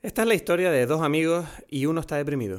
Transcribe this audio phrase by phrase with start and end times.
[0.00, 2.56] Esta es la historia de dos amigos y uno está deprimido.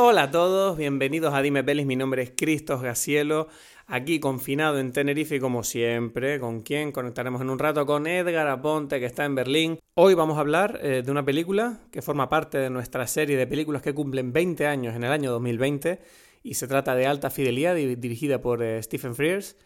[0.00, 3.48] Hola a todos, bienvenidos a Dime Pelis, mi nombre es Cristos Gacielo,
[3.88, 6.92] aquí confinado en Tenerife como siempre, ¿con quién?
[6.92, 9.78] Conectaremos en un rato con Edgar Aponte que está en Berlín.
[9.94, 13.46] Hoy vamos a hablar eh, de una película que forma parte de nuestra serie de
[13.46, 16.00] películas que cumplen 20 años en el año 2020
[16.42, 19.56] y se trata de Alta Fidelidad dirigida por eh, Stephen Frears.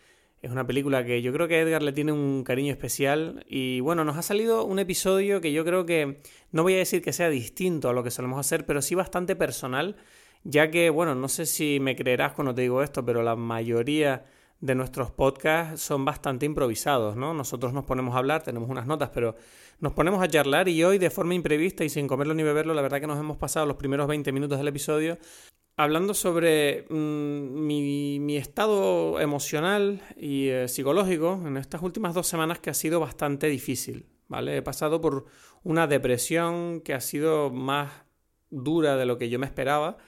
[0.41, 4.05] Es una película que yo creo que Edgar le tiene un cariño especial y bueno,
[4.05, 6.21] nos ha salido un episodio que yo creo que
[6.53, 9.37] no voy a decir que sea distinto a lo que solemos hacer, pero sí bastante
[9.37, 9.97] personal
[10.45, 14.25] ya que, bueno, no sé si me creerás cuando te digo esto, pero la mayoría
[14.61, 17.35] de nuestros podcasts son bastante improvisados, ¿no?
[17.35, 19.35] Nosotros nos ponemos a hablar, tenemos unas notas, pero
[19.81, 22.83] nos ponemos a charlar y hoy de forma imprevista y sin comerlo ni beberlo, la
[22.83, 25.19] verdad que nos hemos pasado los primeros 20 minutos del episodio
[25.77, 32.71] hablando sobre mm, mi, estado emocional y eh, psicológico en estas últimas dos semanas que
[32.71, 34.57] ha sido bastante difícil, ¿vale?
[34.57, 35.27] He pasado por
[35.63, 37.91] una depresión que ha sido más
[38.51, 39.99] dura de lo que yo me esperaba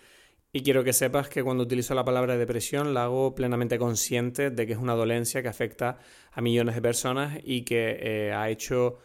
[0.57, 4.67] y quiero que sepas que cuando utilizo la palabra depresión la hago plenamente consciente de
[4.69, 5.99] que es una dolencia que afecta
[6.31, 9.01] a millones de personas y que eh, ha hecho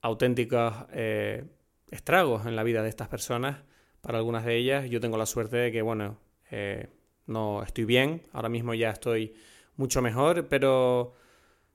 [0.00, 1.42] auténticos eh,
[1.90, 3.64] estragos en la vida de estas personas.
[4.00, 6.20] Para algunas de ellas yo tengo la suerte de que, bueno,
[6.52, 6.86] eh,
[7.26, 9.34] no estoy bien, ahora mismo ya estoy
[9.74, 11.14] mucho mejor, pero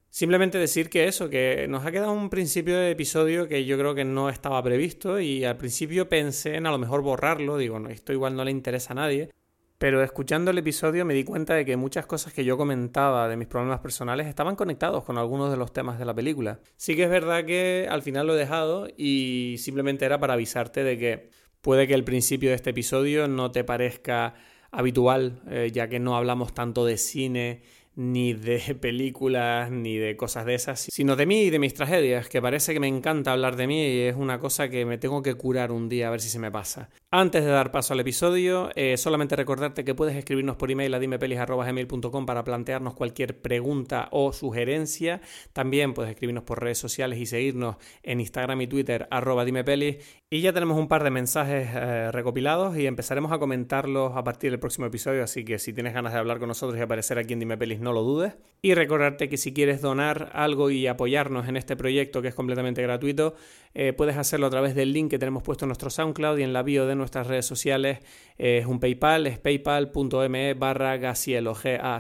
[0.10, 3.94] Simplemente decir que eso, que nos ha quedado un principio de episodio que yo creo
[3.94, 7.90] que no estaba previsto y al principio pensé en a lo mejor borrarlo, digo, no,
[7.90, 9.30] esto igual no le interesa a nadie,
[9.78, 13.38] pero escuchando el episodio me di cuenta de que muchas cosas que yo comentaba de
[13.38, 16.60] mis problemas personales estaban conectados con algunos de los temas de la película.
[16.78, 20.84] Sí que es verdad que al final lo he dejado y simplemente era para avisarte
[20.84, 21.30] de que
[21.62, 24.34] puede que el principio de este episodio no te parezca
[24.72, 27.62] habitual, eh, ya que no hablamos tanto de cine
[27.98, 32.30] ni de películas, ni de cosas de esas, sino de mí y de mis tragedias,
[32.30, 35.22] que parece que me encanta hablar de mí y es una cosa que me tengo
[35.22, 36.90] que curar un día a ver si se me pasa.
[37.10, 41.00] Antes de dar paso al episodio, eh, solamente recordarte que puedes escribirnos por email a
[41.00, 45.22] dimepelis.com para plantearnos cualquier pregunta o sugerencia.
[45.54, 49.98] También puedes escribirnos por redes sociales y seguirnos en Instagram y Twitter arroba dimepelis.
[50.30, 54.52] Y ya tenemos un par de mensajes eh, recopilados y empezaremos a comentarlos a partir
[54.52, 57.32] del próximo episodio, así que si tienes ganas de hablar con nosotros y aparecer aquí
[57.32, 58.36] en Dimepelis, no lo dudes.
[58.62, 62.82] Y recordarte que si quieres donar algo y apoyarnos en este proyecto que es completamente
[62.82, 63.36] gratuito,
[63.74, 66.52] eh, puedes hacerlo a través del link que tenemos puesto en nuestro SoundCloud y en
[66.52, 68.00] la bio de nuestras redes sociales.
[68.38, 71.98] es un PayPal, es paypal.me barra Gacielo, G-A-Z-I-E-L-L-O.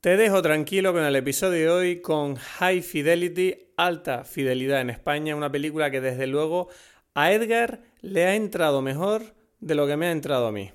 [0.00, 5.36] Te dejo tranquilo con el episodio de hoy con High Fidelity, Alta Fidelidad en España,
[5.36, 6.68] una película que desde luego
[7.14, 10.70] a Edgar le ha entrado mejor de lo que me ha entrado a mí.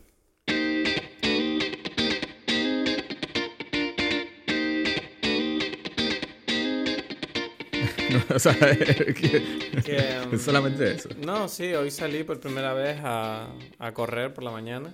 [8.34, 8.54] o sea,
[10.32, 11.10] es solamente eso.
[11.26, 13.50] No, sí, hoy salí por primera vez a,
[13.94, 14.94] correr por la mañana.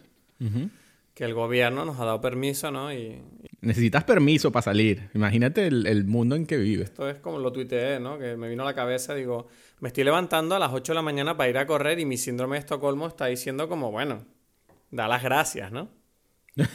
[1.14, 2.94] Que el gobierno nos ha dado permiso, ¿no?
[2.94, 3.20] Y,
[3.62, 5.10] Necesitas permiso para salir.
[5.16, 6.90] Imagínate el, mundo en que vives.
[6.90, 8.20] Esto es como lo tuiteé, ¿no?
[8.20, 9.48] Que me vino a la cabeza, digo,
[9.80, 12.18] me estoy levantando a las 8 de la mañana para ir a correr y mi
[12.18, 14.26] síndrome de Estocolmo está diciendo como, bueno,
[14.92, 15.90] da las gracias, ¿no?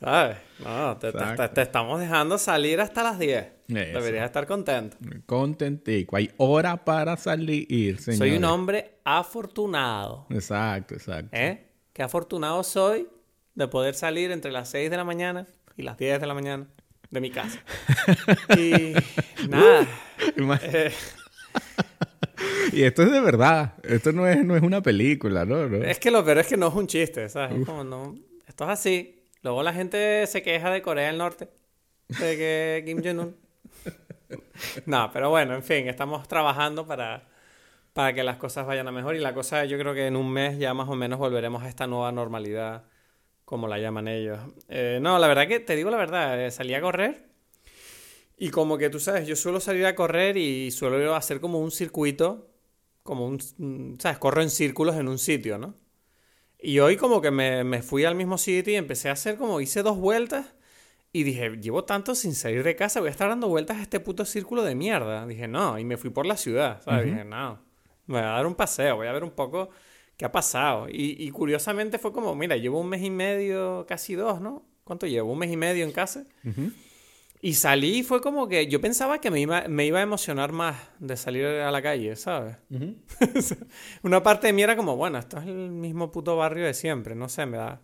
[0.00, 0.38] ¿Sabes?
[0.60, 3.46] No, te, estamos dejando salir hasta las 10.
[3.68, 4.96] Deberías estar contento.
[5.26, 6.16] Contentico.
[6.16, 8.18] Hay hora para salir, señor.
[8.18, 10.26] Soy un hombre afortunado.
[10.30, 11.28] Exacto, exacto.
[11.32, 11.66] ¿Eh?
[11.92, 13.08] Qué afortunado soy
[13.54, 15.46] de poder salir entre las 6 de la mañana
[15.76, 16.66] y las 10 de la mañana
[17.10, 17.62] de mi casa.
[18.56, 18.94] y
[19.48, 19.86] nada.
[20.62, 20.92] Eh,
[22.72, 23.74] y esto es de verdad.
[23.82, 25.62] Esto no es, no es una película, ¿no?
[25.84, 27.66] Es que lo peor es que no es un chiste, ¿sabes?
[27.66, 28.14] Como no...
[28.48, 29.19] Esto es así.
[29.42, 31.48] Luego la gente se queja de Corea del Norte,
[32.08, 33.36] de que Kim Jong-un.
[34.86, 37.28] no, pero bueno, en fin, estamos trabajando para,
[37.92, 40.30] para que las cosas vayan a mejor y la cosa yo creo que en un
[40.30, 42.84] mes ya más o menos volveremos a esta nueva normalidad,
[43.44, 44.38] como la llaman ellos.
[44.68, 47.30] Eh, no, la verdad que te digo la verdad, eh, salí a correr
[48.40, 51.70] y como que tú sabes, yo suelo salir a correr y suelo hacer como un
[51.70, 52.48] circuito,
[53.02, 54.18] como un, ¿sabes?
[54.18, 55.74] Corro en círculos en un sitio, ¿no?
[56.62, 59.82] Y hoy como que me, fui al mismo sitio y empecé a hacer como, hice
[59.82, 60.54] dos vueltas
[61.12, 64.00] y dije, llevo tanto sin salir de casa, voy a estar dando vueltas a este
[64.00, 65.26] puto círculo de mierda.
[65.26, 67.06] Dije, no, y me fui por la ciudad, ¿sabes?
[67.06, 67.60] Dije, no,
[68.06, 69.70] me voy a dar un paseo, voy a ver un poco
[70.20, 70.86] ¿qué ha pasado?
[70.90, 74.66] Y, y curiosamente fue como, mira, llevo un mes y medio, casi dos, ¿no?
[74.84, 75.32] ¿Cuánto llevo?
[75.32, 76.26] Un mes y medio en casa.
[77.42, 80.52] Y salí y fue como que yo pensaba que me iba, me iba a emocionar
[80.52, 82.56] más de salir a la calle, ¿sabes?
[84.02, 87.14] Una parte de mí era como, bueno, esto es el mismo puto barrio de siempre,
[87.14, 87.80] no sé, me da...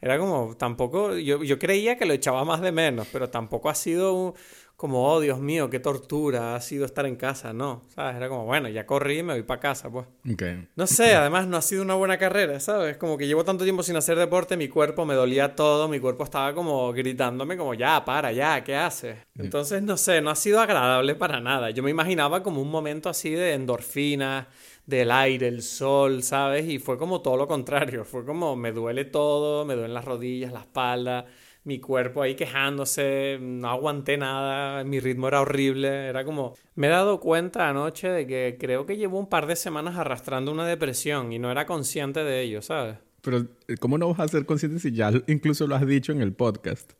[0.00, 3.74] Era como, tampoco, yo, yo creía que lo echaba más de menos, pero tampoco ha
[3.74, 4.34] sido un,
[4.78, 8.14] como, oh Dios mío, qué tortura ha sido estar en casa, no, ¿sabes?
[8.14, 10.06] Era como, bueno, ya corrí y me voy para casa, pues.
[10.32, 10.68] Okay.
[10.76, 12.96] No sé, además no ha sido una buena carrera, ¿sabes?
[12.96, 16.22] Como que llevo tanto tiempo sin hacer deporte, mi cuerpo me dolía todo, mi cuerpo
[16.22, 19.16] estaba como gritándome como, ya, para, ya, ¿qué haces?
[19.36, 21.70] Entonces, no sé, no ha sido agradable para nada.
[21.70, 24.46] Yo me imaginaba como un momento así de endorfina,
[24.86, 26.68] del aire, el sol, ¿sabes?
[26.68, 30.52] Y fue como todo lo contrario, fue como, me duele todo, me duelen las rodillas,
[30.52, 31.26] la espalda
[31.64, 36.54] mi cuerpo ahí quejándose, no aguanté nada, mi ritmo era horrible, era como...
[36.74, 40.52] Me he dado cuenta anoche de que creo que llevo un par de semanas arrastrando
[40.52, 42.98] una depresión y no era consciente de ello, ¿sabes?
[43.20, 46.22] Pero, eh, ¿cómo no vas a ser consciente si ya incluso lo has dicho en
[46.22, 46.92] el podcast?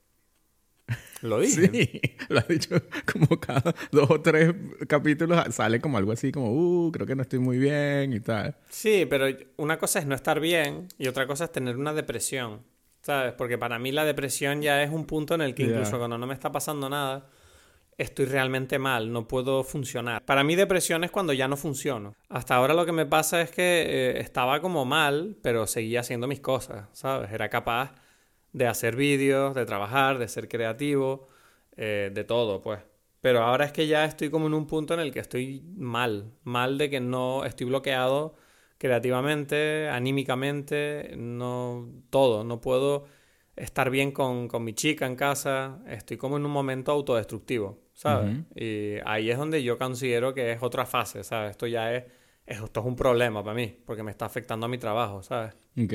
[1.23, 1.71] Lo dije.
[1.73, 2.81] Sí, lo has dicho
[3.13, 4.55] como cada dos o tres
[4.87, 8.57] capítulos sale como algo así como, uh, creo que no estoy muy bien y tal.
[8.69, 9.27] Sí, pero
[9.57, 12.63] una cosa es no estar bien y otra cosa es tener una depresión.
[13.09, 13.33] ¿Sabes?
[13.33, 16.27] Porque para mí la depresión ya es un punto en el que incluso cuando no
[16.27, 17.25] me está pasando nada,
[17.97, 20.23] estoy realmente mal, no puedo funcionar.
[20.27, 22.15] Para mí depresión es cuando ya no funciono.
[22.29, 26.27] Hasta ahora lo que me pasa es que eh, estaba como mal, pero seguía haciendo
[26.27, 27.33] mis cosas, ¿sabes?
[27.33, 27.95] Era capaz
[28.53, 31.29] de hacer vídeos, de trabajar, de ser creativo,
[31.79, 32.81] eh, de todo, pues.
[33.23, 36.35] Pero ahora es que ya estoy como en un punto en el que estoy mal,
[36.45, 38.37] mal de que no estoy bloqueado
[38.79, 42.45] creativamente, anímicamente, no todo.
[42.45, 43.07] No puedo
[43.57, 45.81] estar bien con, mi chica en casa.
[45.87, 48.39] Estoy como en un momento autodestructivo, ¿sabes?
[48.55, 51.51] Y ahí es donde yo considero que es otra fase, ¿sabes?
[51.51, 52.05] Esto ya es,
[52.47, 55.55] esto es un problema para mí, porque me está afectando a mi trabajo, ¿sabes?
[55.77, 55.95] Ok.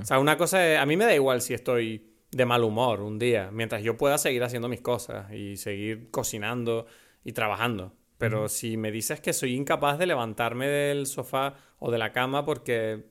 [0.00, 3.00] O sea, una cosa es, a mí me da igual si estoy de mal humor
[3.00, 6.86] un día, mientras yo pueda seguir haciendo mis cosas y seguir cocinando
[7.24, 7.92] y trabajando.
[8.24, 12.44] Pero si me dices que soy incapaz de levantarme del sofá o de la cama
[12.44, 13.04] porque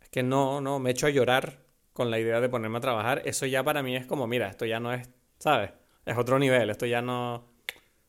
[0.00, 3.22] es que no, no, me echo a llorar con la idea de ponerme a trabajar,
[3.24, 5.72] eso ya para mí es como, mira, esto ya no es, ¿sabes?
[6.06, 7.48] Es otro nivel, esto ya no,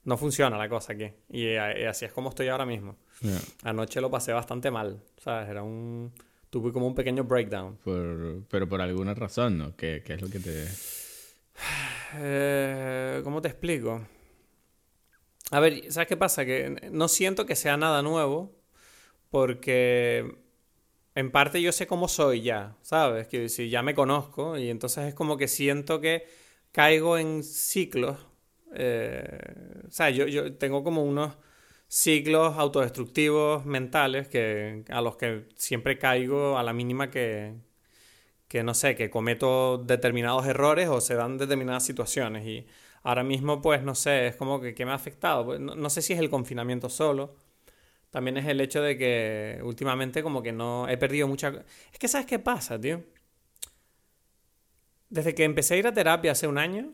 [0.04, 1.12] no funciona la cosa aquí.
[1.30, 2.98] Y, así es como estoy ahora mismo.
[3.64, 5.50] Anoche lo pasé bastante mal, ¿sabes?
[5.50, 6.14] Era un...
[6.52, 7.80] Tuve como un pequeño breakdown.
[7.84, 9.76] pero por alguna razón, ¿no?
[9.76, 10.68] ¿Qué, qué es lo que te...?
[12.16, 14.02] Eh, ¿Cómo te explico?
[15.52, 16.46] A ver, ¿sabes qué pasa?
[16.46, 18.56] Que no siento que sea nada nuevo
[19.32, 20.38] porque
[21.16, 23.28] en parte yo sé cómo soy ya, ¿sabes?
[23.28, 26.28] Que si ya me conozco y entonces es como que siento que
[26.72, 28.18] caigo en ciclos.
[28.76, 29.40] Eh,
[29.88, 31.38] o sea, yo, yo tengo como unos
[31.88, 37.56] ciclos autodestructivos mentales que, a los que siempre caigo a la mínima que,
[38.48, 42.68] que, no sé, que cometo determinados errores o se dan determinadas situaciones y
[43.04, 45.46] Ahora mismo, pues, no sé, es como que, me ha afectado.
[45.46, 47.36] Pues, no, sé si es el confinamiento solo.
[48.10, 51.64] También es el hecho de que últimamente como que no he perdido mucha...
[51.94, 53.04] Es que ¿sabes qué pasa, tío?
[55.10, 56.92] Desde que empecé a ir a terapia hace un año,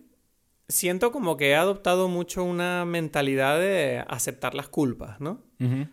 [0.67, 5.41] siento como que he adoptado mucho una mentalidad de aceptar las culpas, ¿no?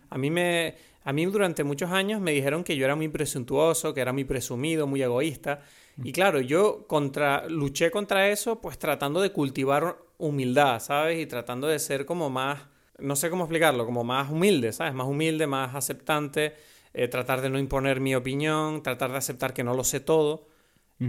[0.09, 0.75] A mí me...
[1.05, 4.23] A mí durante muchos años me dijeron que yo era muy presuntuoso, que era muy
[4.23, 5.61] presumido, muy egoísta.
[6.01, 11.21] Y claro, yo contra, luché contra eso, pues tratando de cultivar humildad, ¿sabes?
[11.21, 12.61] Y tratando de ser como más,
[12.97, 14.93] no sé cómo explicarlo, como más humilde, ¿sabes?
[14.93, 16.53] Más humilde, más aceptante,
[16.93, 20.47] eh, tratar de no imponer mi opinión, tratar de aceptar que no lo sé todo.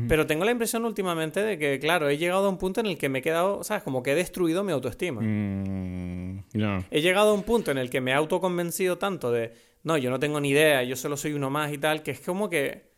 [0.08, 2.98] Pero tengo la impresión últimamente de que, claro, he llegado a un punto en el
[2.98, 3.84] que me he quedado, ¿sabes?
[3.84, 5.20] Como que he destruido mi autoestima.
[5.22, 6.42] Mm,
[6.90, 9.52] he llegado a un punto en el que me he autoconvencido tanto de,
[9.84, 12.18] no, yo no tengo ni idea, yo solo soy uno más y tal, que es
[12.18, 12.93] como que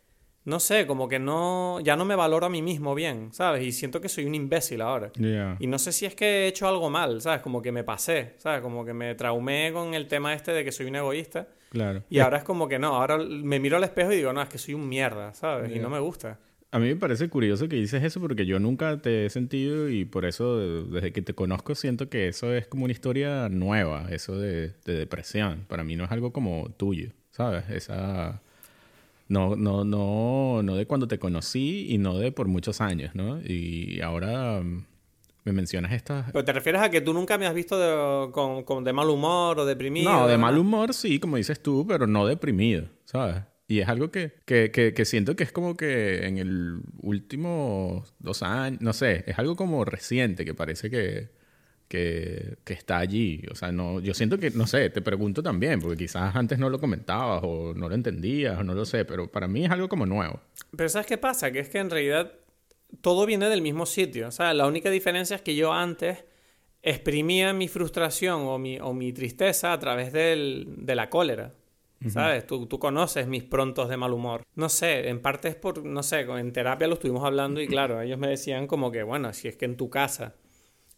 [0.46, 3.64] no sé, como que no, ya no me valoro a mí mismo bien, ¿sabes?
[3.64, 5.10] Y siento que soy un imbécil ahora.
[5.58, 7.42] Y no sé si es que he hecho algo mal, ¿sabes?
[7.42, 8.60] Como que me pasé, ¿sabes?
[8.60, 11.48] Como que me traumé con el tema este de que soy un egoísta.
[11.70, 12.04] Claro.
[12.08, 14.48] Y ahora es como que no, ahora me miro al espejo y digo, no, es
[14.48, 15.74] que soy un mierda, ¿sabes?
[15.74, 16.38] Y no me gusta.
[16.70, 20.04] A mí me parece curioso que dices eso porque yo nunca te he sentido y
[20.04, 24.38] por eso desde que te conozco siento que eso es como una historia nueva, eso
[24.38, 25.64] de, de depresión.
[25.66, 27.68] Para mí no es algo como tuyo, ¿sabes?
[27.68, 28.42] Esa
[29.28, 33.40] no, no, no, no de cuando te conocí y no de por muchos años, ¿no?
[33.40, 34.84] Y ahora mm,
[35.44, 36.30] me mencionas estas...
[36.30, 39.58] ¿Pero te refieres a que tú nunca me has visto de, con, de mal humor
[39.58, 40.12] o deprimido?
[40.12, 43.42] No, de mal humor sí, como dices tú, pero no deprimido, ¿sabes?
[43.68, 48.04] Y es algo que, que, que, que, siento que es como que en el último
[48.20, 51.30] dos años, no sé, es algo como reciente, que parece que,
[51.88, 53.42] que, que, está allí.
[53.50, 56.70] O sea, no, yo siento que, no sé, te pregunto también, porque quizás antes no
[56.70, 59.88] lo comentabas o no lo entendías o no lo sé, pero para mí es algo
[59.88, 60.40] como nuevo.
[60.76, 61.50] Pero ¿sabes qué pasa?
[61.50, 62.32] Que es que en realidad
[63.00, 64.28] todo viene del mismo sitio.
[64.28, 66.24] O sea, la única diferencia es que yo antes
[66.82, 71.54] exprimía mi frustración o mi, o mi tristeza a través del, de la cólera.
[72.08, 72.46] ¿Sabes?
[72.46, 74.42] Tú, tú, conoces mis prontos de mal humor.
[74.54, 78.00] No sé, en parte es por, no sé, en terapia lo estuvimos hablando y claro,
[78.00, 80.34] ellos me decían como que, bueno, si es que en tu casa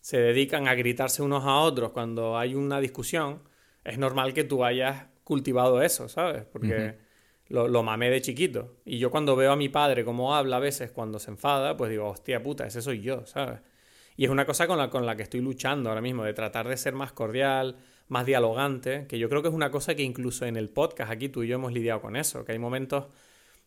[0.09, 3.43] se dedican a gritarse unos a otros cuando hay una discusión,
[3.85, 6.45] es normal que tú hayas cultivado eso, ¿sabes?
[6.51, 6.97] Porque
[7.49, 8.79] lo, lo, mamé de chiquito.
[8.87, 11.91] Y yo cuando veo a mi padre cómo habla a veces cuando se enfada, pues
[11.91, 13.61] digo, hostia puta, ese soy yo, ¿sabes?
[14.17, 16.67] Y es una cosa con la, con la que estoy luchando ahora mismo, de tratar
[16.69, 17.77] de ser más cordial,
[18.09, 21.29] más dialogante, que yo creo que es una cosa que incluso en el podcast aquí
[21.29, 23.09] tú y yo hemos lidiado con eso, que hay momentos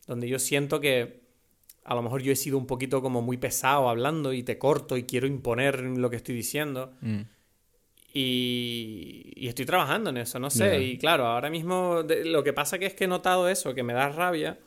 [0.07, 1.21] donde yo siento que
[1.83, 4.97] a lo mejor yo he sido un poquito como muy pesado hablando y te corto
[4.97, 6.93] y quiero imponer lo que estoy diciendo.
[7.01, 7.21] Mm.
[8.13, 10.83] Y, y, estoy trabajando en eso, no sé.
[10.83, 13.93] Y claro, ahora mismo lo que pasa que es que he notado eso, que me
[13.93, 14.59] da rabia,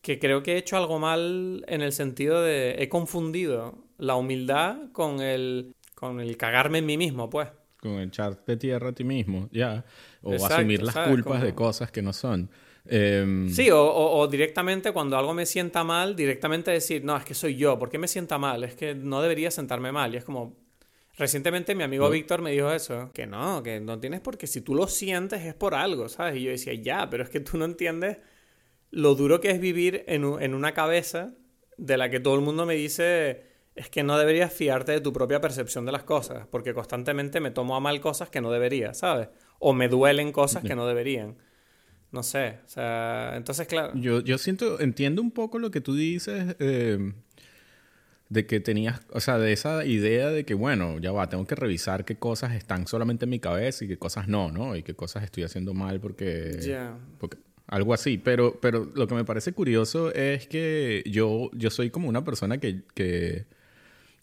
[0.00, 4.90] que creo que he hecho algo mal en el sentido de he confundido la humildad
[4.92, 7.48] con el, con el cagarme en mí mismo, pues.
[7.78, 9.84] Con echarte tierra a ti mismo, ya.
[10.22, 12.50] O asumir las culpas de cosas que no son.
[12.86, 17.34] Em, sí, o, o, directamente cuando algo me sienta mal, directamente decir, no, es que
[17.34, 18.62] soy yo, ¿por qué me sienta mal?
[18.64, 20.14] Es que no debería sentarme mal.
[20.14, 20.56] Y es como,
[21.16, 24.74] recientemente mi amigo Víctor me dijo eso, que no, que no tienes porque si tú
[24.74, 26.36] lo sientes es por algo, ¿sabes?
[26.36, 28.18] Y yo decía, ya, pero es que tú no entiendes
[28.90, 31.34] lo duro que es vivir en, en una cabeza
[31.76, 35.12] de la que todo el mundo me dice es que no deberías fiarte de tu
[35.12, 38.94] propia percepción de las cosas, porque constantemente me tomo a mal cosas que no debería,
[38.94, 39.30] ¿sabes?
[39.58, 41.36] O me duelen cosas que no deberían.
[42.14, 43.90] No sé, o sea, entonces claro.
[43.96, 47.12] Yo, yo siento, entiendo un poco lo que tú dices, eh,
[48.28, 51.56] de que tenías, o sea, de esa idea de que, bueno, ya va, tengo que
[51.56, 54.76] revisar qué cosas están solamente en mi cabeza y qué cosas no, ¿no?
[54.76, 56.56] Y qué cosas estoy haciendo mal porque...
[56.62, 56.96] Ya.
[57.18, 61.90] porque algo así, pero, pero lo que me parece curioso es que yo, yo soy
[61.90, 63.46] como una persona que, que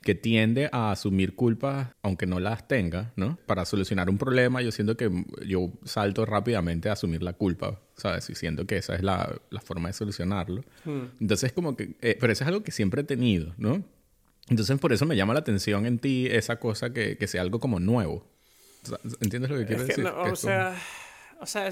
[0.01, 3.38] que tiende a asumir culpas aunque no las tenga, ¿no?
[3.46, 5.12] Para solucionar un problema, yo siento que
[5.46, 8.29] yo salto rápidamente a asumir la culpa, ¿sabes?
[8.29, 10.63] Y siento que esa es la, la forma de solucionarlo.
[10.86, 11.05] Hmm.
[11.20, 11.96] Entonces, como que...
[12.01, 13.84] Eh, pero eso es algo que siempre he tenido, ¿no?
[14.50, 17.60] Entonces, por eso me llama la atención en ti esa cosa que, que sea algo
[17.60, 18.27] como nuevo.
[19.22, 20.05] ¿Entiendes lo que quiero decir?
[20.05, 20.75] o, sea,
[21.39, 21.70] o sea...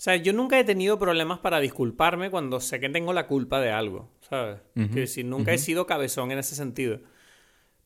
[0.00, 3.72] sea, yo nunca he tenido problemas para disculparme cuando sé que tengo la culpa de
[3.72, 4.60] algo, ¿sabes?
[4.94, 7.00] Que si nunca he sido cabezón en ese sentido.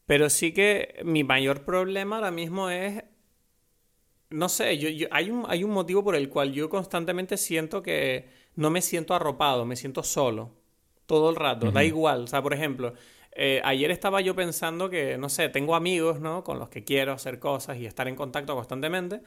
[0.04, 3.02] Pero sí que mi mayor problema ahora mismo es.
[4.28, 8.28] No sé, yo, hay, un, hay un motivo por el cual yo constantemente siento que
[8.56, 10.54] no me siento arropado, me siento solo.
[11.06, 12.24] Todo el rato, da igual.
[12.24, 12.92] O sea, por ejemplo,
[13.32, 16.44] eh, ayer estaba yo pensando que, no sé, tengo amigos, ¿no?
[16.44, 19.22] Con los que quiero hacer cosas y estar en contacto constantemente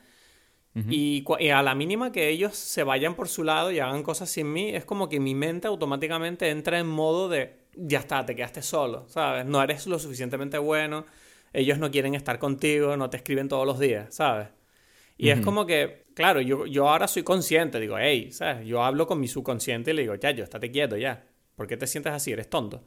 [0.89, 4.51] y, a la mínima que ellos se vayan por su lado y hagan cosas sin
[4.51, 8.61] mí, es como que mi mente automáticamente entra en modo de, ya está, te quedaste
[8.61, 9.45] solo, ¿sabes?
[9.45, 11.05] No eres lo suficientemente bueno,
[11.53, 14.49] ellos no quieren estar contigo, no te escriben todos los días, ¿sabes?
[15.17, 18.67] Y es como que, claro, yo, yo ahora soy consciente, digo, hey, ¿sabes?
[18.67, 21.25] Yo hablo con mi subconsciente y le digo, ya, yo, estate quieto ya.
[21.55, 22.33] ¿Por qué te sientes así?
[22.33, 22.83] Eres tonto.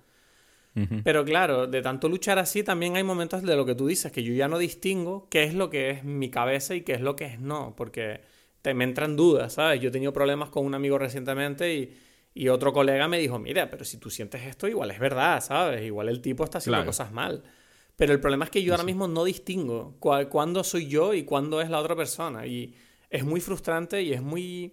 [1.04, 4.22] Pero claro, de tanto luchar así, también hay momentos de lo que tú dices, que
[4.22, 7.16] yo ya no distingo qué es lo que es mi cabeza y qué es lo
[7.16, 8.20] que es no, porque
[8.62, 9.80] te, me entran dudas, ¿sabes?
[9.80, 11.96] Yo he tenido problemas con un amigo recientemente y,
[12.34, 15.84] y, otro colega me dijo, mira, pero si tú sientes esto, igual es verdad, ¿sabes?
[15.84, 17.42] Igual el tipo está haciendo cosas mal.
[17.96, 21.60] Pero el problema es que yo ahora mismo no distingo cuándo soy yo y cuándo
[21.60, 22.46] es la otra persona.
[22.46, 22.76] Y
[23.10, 24.72] es muy frustrante y es muy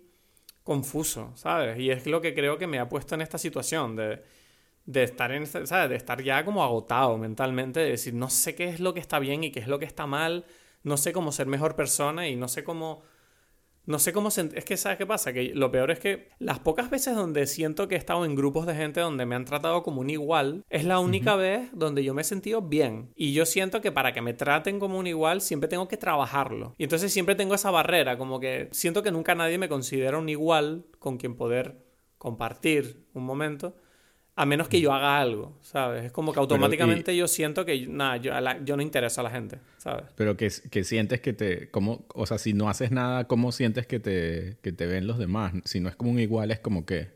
[0.64, 1.80] confuso, ¿sabes?
[1.80, 4.22] Y es lo que creo que me ha puesto en esta situación de
[4.86, 5.90] de estar en ¿sabes?
[5.90, 9.20] de estar ya como agotado mentalmente, de decir, no sé qué es lo que está
[9.20, 10.46] bien y qué es lo que está mal,
[10.84, 13.04] no sé cómo ser mejor persona y no sé cómo
[13.88, 16.90] no sé cómo es que sabes qué pasa, que lo peor es que las pocas
[16.90, 20.02] veces donde siento que he estado en grupos de gente donde me han tratado como
[20.02, 23.12] un igual, es la única vez donde yo me he sentido bien.
[23.16, 26.74] Y yo siento que para que me traten como un igual siempre tengo que trabajarlo.
[26.80, 30.30] Y entonces siempre tengo esa barrera, como que siento que nunca nadie me considera un
[30.30, 31.86] igual con quien poder
[32.18, 33.76] compartir un momento
[34.38, 36.06] a menos que yo haga algo, ¿sabes?
[36.06, 38.34] Es como que automáticamente yo siento que, nada, yo,
[38.66, 40.06] yo, no intereso a la gente, ¿sabes?
[40.16, 43.88] Pero que, que sientes que te, como, o sea, si no haces nada, ¿cómo sientes
[43.88, 45.54] que te, que te ven los demás?
[45.64, 47.16] Si no es como un igual, es como que...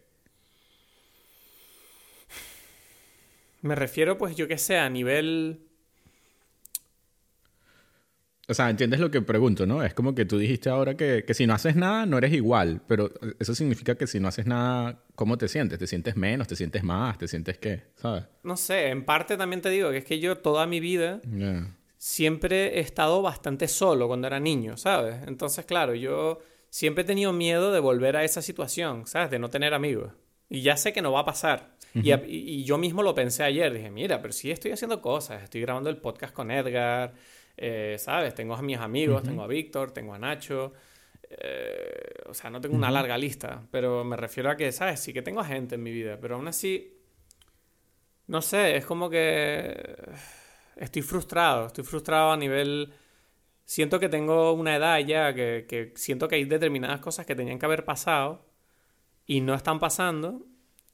[3.62, 5.69] Me refiero, pues, yo que sé, a nivel
[8.50, 9.84] o sea, ¿entiendes lo que pregunto, no?
[9.84, 12.82] Es como que tú dijiste ahora que, que, si no haces nada, no eres igual.
[12.88, 15.78] Pero eso significa que si no haces nada, ¿cómo te sientes?
[15.78, 16.48] ¿Te sientes menos?
[16.48, 17.20] ¿Te sientes más?
[17.20, 17.84] ¿Te sientes qué?
[17.96, 18.24] ¿Sabes?
[18.42, 21.22] No sé, en parte también te digo que es que yo toda mi vida
[22.00, 25.18] siempre he estado bastante solo cuando era niño, ¿sabes?
[25.28, 26.40] Entonces, claro, yo
[26.72, 29.30] siempre he tenido miedo de volver a esa situación, ¿sabes?
[29.30, 30.12] De no tener amigos.
[30.50, 31.76] Y ya sé que no va a pasar.
[31.94, 33.74] y, yo mismo lo pensé ayer.
[33.74, 35.44] Dije, mira, pero sí estoy haciendo cosas.
[35.44, 37.14] Estoy grabando el podcast con Edgar,
[37.62, 38.34] eh, ¿sabes?
[38.34, 40.72] Tengo a mis amigos, tengo a Víctor, tengo a Nacho.
[41.30, 45.02] Eh, o sea, no tengo una larga lista, pero me refiero a que, ¿sabes?
[45.02, 46.98] Sí que tengo gente en mi vida, pero aún así,
[48.28, 49.76] no sé, es como que
[50.78, 52.94] estoy frustrado, estoy frustrado a nivel...
[53.66, 57.66] Siento que tengo una edad ya, que, siento que hay determinadas cosas que tenían que
[57.66, 58.46] haber pasado
[59.28, 60.46] y no están pasando.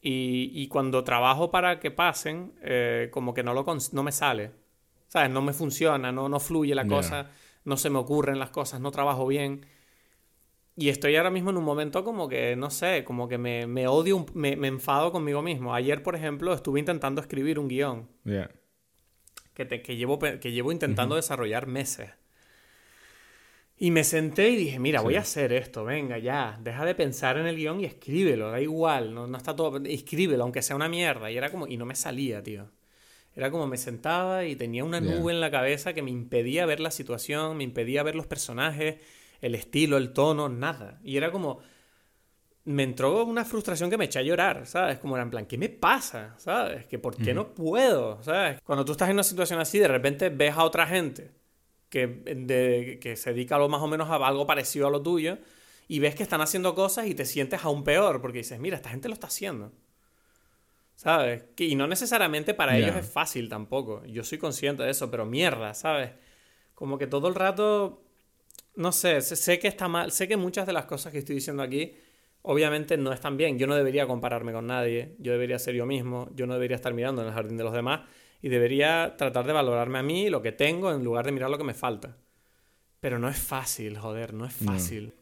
[0.02, 4.52] Y, cuando trabajo para que pasen, eh, como que no, lo no me sale.
[5.08, 5.30] ¿Sabes?
[5.30, 7.30] No me funciona, no, no fluye la cosa,
[7.64, 9.66] no se me ocurren las cosas, no trabajo bien.
[10.78, 13.88] Y estoy ahora mismo en un momento como que, no sé, como que me, me
[13.88, 15.74] odio, me, me, enfado conmigo mismo.
[15.74, 18.10] Ayer, por ejemplo, estuve intentando escribir un guion.
[19.54, 22.10] Que, que, llevo, que llevo intentando desarrollar meses.
[23.78, 27.38] Y me senté y dije, mira, voy a hacer esto, venga, ya, deja de pensar
[27.38, 30.88] en el guion y escríbelo, da igual, no, no está todo, escríbelo, aunque sea una
[30.88, 31.30] mierda.
[31.30, 32.70] Y era como, y no me salía, tío.
[33.36, 36.80] Era como me sentaba y tenía una nube en la cabeza que me impedía ver
[36.80, 38.98] la situación, me impedía ver los personajes
[39.42, 41.00] el estilo, el tono, nada.
[41.04, 41.60] Y era como...
[42.64, 44.98] Me entró una frustración que me eché a llorar, ¿sabes?
[44.98, 46.34] Como era en plan, ¿qué me pasa?
[46.40, 46.88] ¿Sabes?
[46.88, 48.60] Que por qué no puedo, ¿sabes?
[48.64, 51.30] Cuando tú estás en una situación así, de repente ves a otra gente
[51.90, 55.38] que, que se dedica a lo más o menos a algo parecido a lo tuyo
[55.88, 58.90] y ves que están haciendo cosas y te sientes aún peor porque dices, mira, esta
[58.90, 59.72] gente lo está haciendo.
[60.96, 61.44] ¿Sabes?
[61.58, 64.04] y no necesariamente para ellos es fácil tampoco.
[64.06, 66.12] Yo soy consciente de eso, pero mierda, ¿sabes?
[66.74, 68.02] Como que todo el rato
[68.76, 71.64] no sé, sé que está mal, sé que muchas de las cosas que estoy diciendo
[71.64, 71.94] aquí
[72.42, 73.58] obviamente no están bien.
[73.58, 76.94] Yo no debería compararme con nadie, yo debería ser yo mismo, yo no debería estar
[76.94, 78.02] mirando en el jardín de los demás
[78.42, 81.58] y debería tratar de valorarme a mí lo que tengo en lugar de mirar lo
[81.58, 82.18] que me falta.
[83.00, 85.14] Pero no es fácil, joder, no es fácil.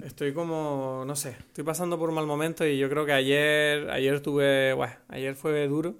[0.00, 3.90] Estoy como, no sé, estoy pasando por un mal momento y yo creo que ayer,
[3.90, 5.96] ayer tuve, bueno, ayer fue duro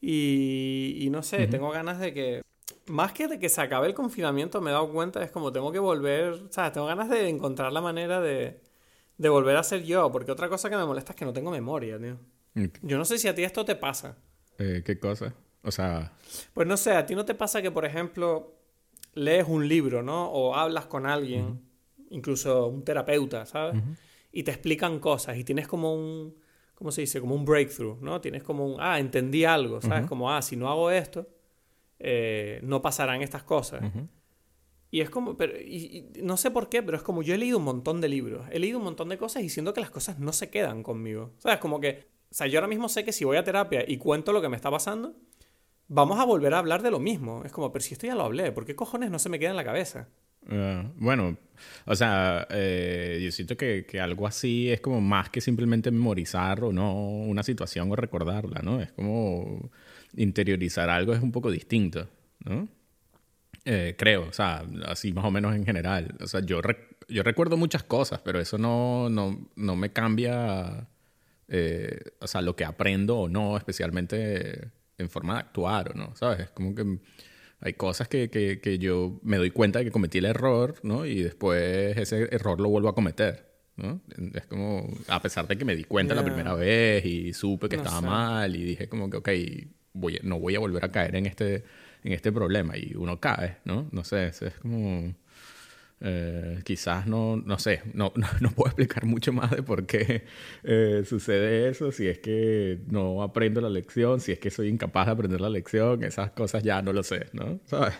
[0.00, 2.42] y, no sé, tengo ganas de que
[2.86, 5.70] más que de que se acabe el confinamiento, me he dado cuenta, es como tengo
[5.72, 8.60] que volver, o sea, tengo ganas de encontrar la manera de,
[9.18, 11.50] de volver a ser yo, porque otra cosa que me molesta es que no tengo
[11.50, 12.18] memoria, tío.
[12.82, 14.16] Yo no sé si a ti esto te pasa.
[14.58, 15.34] Eh, ¿Qué cosa?
[15.62, 16.12] O sea...
[16.52, 18.54] Pues no sé, a ti no te pasa que, por ejemplo,
[19.14, 20.30] lees un libro, ¿no?
[20.30, 21.62] O hablas con alguien,
[22.12, 23.82] incluso un terapeuta, ¿sabes?
[24.30, 26.34] Y te explican cosas y tienes como un,
[26.74, 27.20] ¿cómo se dice?
[27.20, 28.20] Como un breakthrough, ¿no?
[28.20, 30.06] Tienes como un, ah, entendí algo, ¿sabes?
[30.06, 31.26] Como, ah, si no hago esto
[32.04, 33.80] eh, no pasarán estas cosas.
[34.90, 37.58] Y es como, pero, y, no sé por qué, pero es como yo he leído
[37.58, 40.18] un montón de libros, he leído un montón de cosas y siento que las cosas
[40.18, 41.30] no se quedan conmigo.
[41.38, 41.60] ¿Sabes?
[41.60, 44.32] Como que, o sea, yo ahora mismo sé que si voy a terapia y cuento
[44.32, 45.14] lo que me está pasando,
[45.86, 47.42] vamos a volver a hablar de lo mismo.
[47.44, 49.50] Es como, pero si esto ya lo hablé, ¿por qué cojones no se me queda
[49.50, 50.08] en la cabeza?
[50.48, 51.36] Ah, bueno,
[51.86, 56.64] o sea, eh, yo siento que, que, algo así es como más que simplemente memorizar
[56.64, 58.80] o no una situación o recordarla, ¿no?
[58.80, 59.70] Es como
[60.16, 62.08] interiorizar algo es un poco distinto,
[62.44, 62.68] ¿no?
[63.64, 66.16] Eh, creo, o sea, así más o menos en general.
[66.20, 66.60] O sea, yo,
[67.08, 70.88] yo recuerdo muchas cosas, pero eso no, no, no me cambia,
[71.48, 76.16] eh, o sea, lo que aprendo o no, especialmente en forma de actuar o no,
[76.16, 76.40] ¿sabes?
[76.40, 76.98] Es como que
[77.62, 81.06] hay cosas que, que, que, yo me doy cuenta de que cometí el error, ¿no?
[81.06, 83.46] Y después ese error lo vuelvo a cometer,
[83.76, 84.00] ¿no?
[84.34, 87.76] Es como, a pesar de que me di cuenta la primera vez y supe que
[87.76, 89.28] estaba mal y dije como que, ok,
[90.24, 91.64] no voy a volver a caer en este,
[92.02, 92.76] en este problema.
[92.76, 93.88] Y uno cae, ¿no?
[93.92, 95.14] No sé, es como...
[96.04, 100.24] Eh, quizás no, no sé, no, no, puedo explicar mucho más de por qué
[100.64, 105.06] eh, sucede eso, si es que no aprendo la lección, si es que soy incapaz
[105.06, 107.60] de aprender la lección, esas cosas ya no lo sé, ¿no?
[107.66, 107.94] ¿Sabes?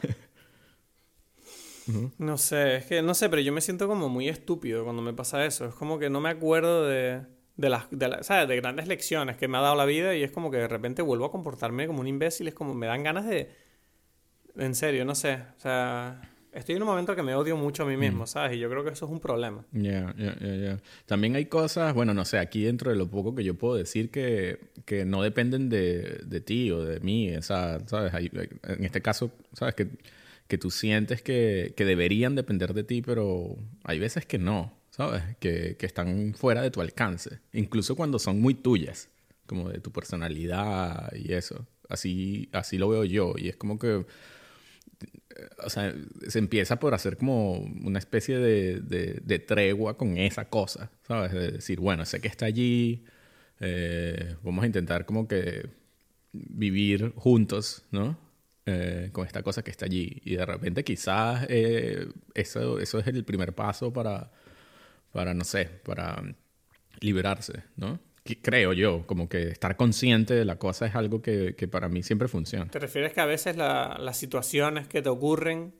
[2.18, 5.12] No sé, es que no sé, pero yo me siento como muy estúpido cuando me
[5.12, 5.66] pasa eso.
[5.66, 7.22] Es como que no me acuerdo de,
[7.56, 8.48] de las, de, ¿sabes?
[8.48, 11.02] de grandes lecciones que me ha dado la vida y es como que de repente
[11.02, 13.50] vuelvo a comportarme como un imbécil, es como me dan ganas de...
[14.56, 15.34] En serio, no sé.
[15.56, 18.26] O sea, estoy en un momento que me odio mucho a mí mismo, mm.
[18.26, 18.56] ¿sabes?
[18.56, 19.64] Y yo creo que eso es un problema.
[19.72, 23.44] Ya, ya, ya, También hay cosas, bueno, no sé, aquí dentro de lo poco que
[23.44, 27.80] yo puedo decir que, que no dependen de, de ti o de mí, o sea,
[27.86, 28.12] ¿sabes?
[28.14, 29.74] en este caso, ¿sabes?
[29.74, 29.88] Que,
[30.48, 34.72] que tú sientes que, que deberían depender de ti, pero hay veces que no.
[34.90, 35.22] ¿sabes?
[35.40, 39.08] Que, que, están fuera de tu alcance, incluso cuando son muy tuyas,
[39.46, 41.66] como de tu personalidad y eso.
[41.88, 44.04] Así, así lo veo yo y es como que,
[45.64, 45.94] o sea,
[46.28, 51.32] se empieza por hacer como una especie de, de, tregua con esa cosa, ¿sabes?
[51.32, 53.04] De decir, bueno, sé que está allí,
[53.60, 55.68] eh, vamos a intentar como que
[56.32, 58.18] vivir juntos, ¿no?
[58.66, 60.20] eh, con esta cosa que está allí.
[60.24, 64.30] Y de repente quizás eh, eso, eso es el primer paso para,
[65.12, 66.22] para, no sé, para
[67.00, 67.98] liberarse, ¿no?
[68.40, 72.02] Creo yo, como que estar consciente de la cosa es algo que, que para mí
[72.04, 72.70] siempre funciona.
[72.70, 75.74] ¿Te refieres que a veces la- las situaciones que te ocurren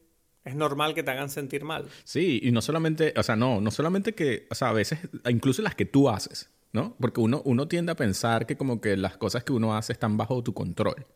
[0.45, 1.87] es normal que te hagan sentir mal?
[2.03, 5.63] Sí, y no solamente, o sea, no, no solamente que, o sea, a veces, incluso
[5.63, 6.97] las que tú haces, ¿no?
[6.99, 10.17] Porque uno, uno tiende a pensar que como que las cosas que uno hace están
[10.17, 11.07] bajo tu control.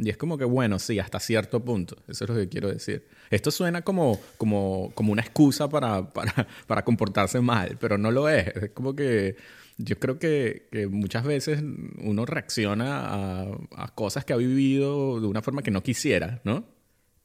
[0.00, 1.96] Y es como que, bueno, sí, hasta cierto punto.
[2.06, 3.08] Eso es lo que quiero decir.
[3.30, 8.28] Esto suena como, como, como una excusa para, para, para comportarse mal, pero no lo
[8.28, 8.46] es.
[8.46, 9.34] Es como que
[9.78, 11.62] yo creo que, que muchas veces
[12.02, 13.42] uno reacciona a,
[13.76, 16.66] a cosas que ha vivido de una forma que no quisiera, ¿no?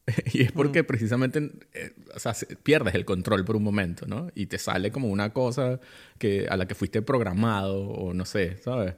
[0.34, 4.30] Y es porque precisamente eh, o sea, se- pierdes el control por un momento, ¿no?
[4.36, 5.80] Y te sale como una cosa
[6.18, 8.96] que, a la que fuiste programado o no sé, ¿sabes?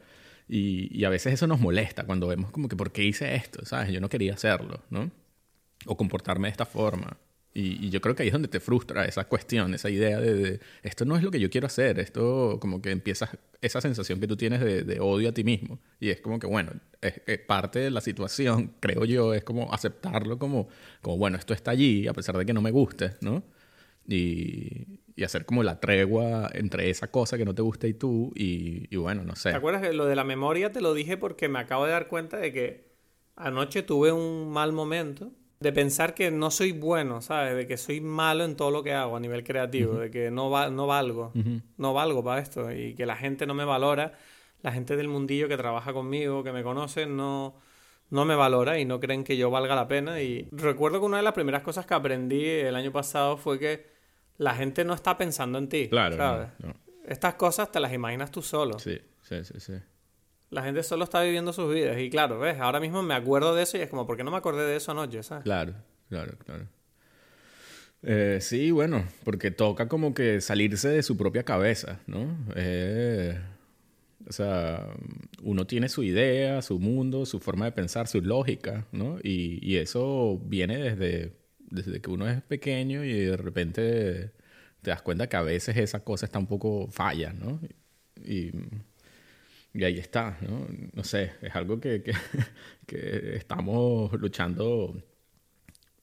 [0.50, 3.66] Y, y a veces eso nos molesta cuando vemos como que, ¿por qué hice esto?
[3.66, 3.92] ¿Sabes?
[3.92, 5.12] Yo no quería hacerlo, ¿no?
[5.88, 7.18] O comportarme de esta forma.
[7.58, 10.34] Y, y yo creo que ahí es donde te frustra esa cuestión, esa idea de,
[10.34, 13.30] de, esto no es lo que yo quiero hacer, esto como que empiezas
[13.62, 15.80] esa sensación que tú tienes de, de odio a ti mismo.
[16.02, 19.74] Y es como que, bueno, es, es parte de la situación, creo yo, es como
[19.74, 20.68] aceptarlo como,
[21.02, 23.42] como, bueno, esto está allí, a pesar de que no me guste, ¿no?
[24.06, 28.34] Y, y hacer como la tregua entre esa cosa que no te gusta y tú,
[28.36, 29.52] y, y bueno, no sé.
[29.52, 32.10] ¿Te acuerdas que lo de la memoria te lo dije porque me acabo de dar
[32.10, 32.96] cuenta de que
[33.38, 35.32] anoche tuve un mal momento
[35.66, 37.56] de pensar que no soy bueno, ¿sabes?
[37.56, 40.52] De que soy malo en todo lo que hago a nivel creativo, de que no,
[40.52, 41.34] va, no valgo,
[41.78, 44.14] no valgo para esto y que la gente no me valora,
[44.62, 47.56] la gente del mundillo que trabaja conmigo, que me conoce, no,
[48.12, 50.22] no me valora y no creen que yo valga la pena.
[50.22, 53.88] Y recuerdo que una de las primeras cosas que aprendí el año pasado fue que
[54.38, 56.50] la gente no está pensando en ti, Claro, ¿sabes?
[56.60, 56.76] no, no.
[57.08, 58.78] Estas cosas te las imaginas tú solo.
[58.78, 59.74] Sí, sí, sí, sí.
[60.56, 62.00] La gente solo está viviendo sus vidas.
[62.00, 64.32] Y claro, ves, ahora mismo me acuerdo de eso y es como, ¿por qué no
[64.32, 65.20] me acordé de eso anoche?
[65.44, 65.74] Claro,
[66.08, 66.66] claro, claro.
[68.04, 72.38] Eh, sí, bueno, porque toca como que salirse de su propia cabeza, ¿no?
[72.56, 73.38] Eh,
[74.26, 74.88] o sea,
[75.44, 79.18] uno tiene su idea, su mundo, su forma de pensar, su lógica, ¿no?
[79.22, 84.32] Y, y eso viene desde, desde que uno es pequeño y de repente
[84.82, 87.60] te das cuenta que a veces esa cosa está un poco falla, ¿no?
[88.24, 88.52] Y,
[89.76, 90.66] y ahí está, ¿no?
[90.94, 92.14] No sé, es algo que, que,
[92.88, 94.96] que estamos luchando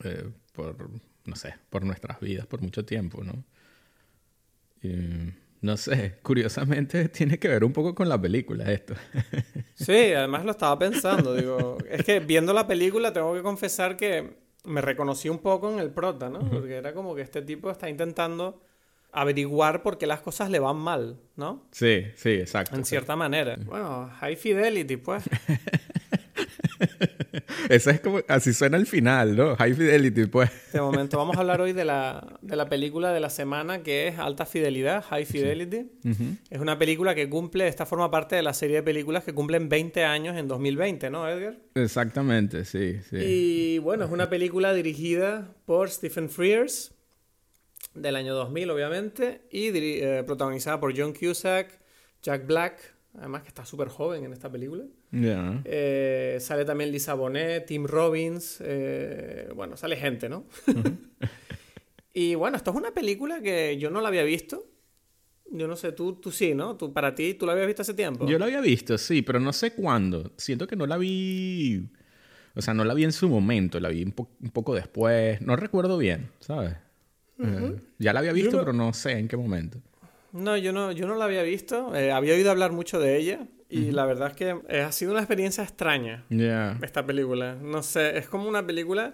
[0.04, 0.90] eh, por,
[1.24, 3.44] no sé, por nuestras vidas por mucho tiempo, ¿no?
[4.82, 5.32] Y,
[5.62, 8.94] no sé, curiosamente tiene que ver un poco con la película esto.
[9.74, 11.34] Sí, además lo estaba pensando.
[11.34, 15.80] Digo, es que viendo la película tengo que confesar que me reconocí un poco en
[15.80, 16.38] el prota, ¿no?
[16.38, 18.62] Porque era como que este tipo está intentando
[19.12, 21.66] averiguar por qué las cosas le van mal, ¿no?
[21.70, 22.74] Sí, sí, exacto.
[22.74, 23.56] En cierta manera.
[23.64, 25.24] Bueno, high fidelity, pues.
[27.68, 29.56] Eso es como, así suena al final, ¿no?
[29.56, 30.50] High Fidelity, pues.
[30.72, 34.08] De momento vamos a hablar hoy de la, de la película de la semana que
[34.08, 35.90] es Alta Fidelidad, High Fidelity.
[36.50, 39.68] Es una película que cumple, esta forma parte de la serie de películas que cumplen
[39.68, 41.58] 20 años en 2020, ¿no, Edgar?
[41.74, 43.16] Exactamente, sí, sí.
[43.16, 46.94] Y bueno, es una película dirigida por Stephen Frears,
[47.94, 51.80] del año 2000, obviamente, y eh, protagonizada por John Cusack,
[52.22, 54.84] Jack Black, además que está súper joven en esta película.
[55.64, 60.46] Eh, sale también Lisa Bonet, Tim Robbins, eh, bueno, sale gente, ¿no?
[62.14, 64.66] y bueno, esto es una película que yo no la había visto.
[65.50, 66.76] Yo no sé, tú, tú sí, ¿no?
[66.76, 68.26] Tú, para ti, ¿tú la habías visto hace tiempo?
[68.26, 70.32] Yo la había visto, sí, pero no sé cuándo.
[70.38, 71.90] Siento que no la vi.
[72.54, 75.40] O sea, no la vi en su momento, la vi un, po- un poco después.
[75.42, 76.74] No recuerdo bien, ¿sabes?
[77.38, 79.78] Eh, ya la había visto, no- pero no sé en qué momento.
[80.32, 81.94] No, yo no, yo no la había visto.
[81.94, 85.12] Eh, había oído hablar mucho de ella y la verdad es que eh, ha sido
[85.12, 86.24] una experiencia extraña
[86.82, 87.54] esta película.
[87.54, 89.12] No sé, es como una película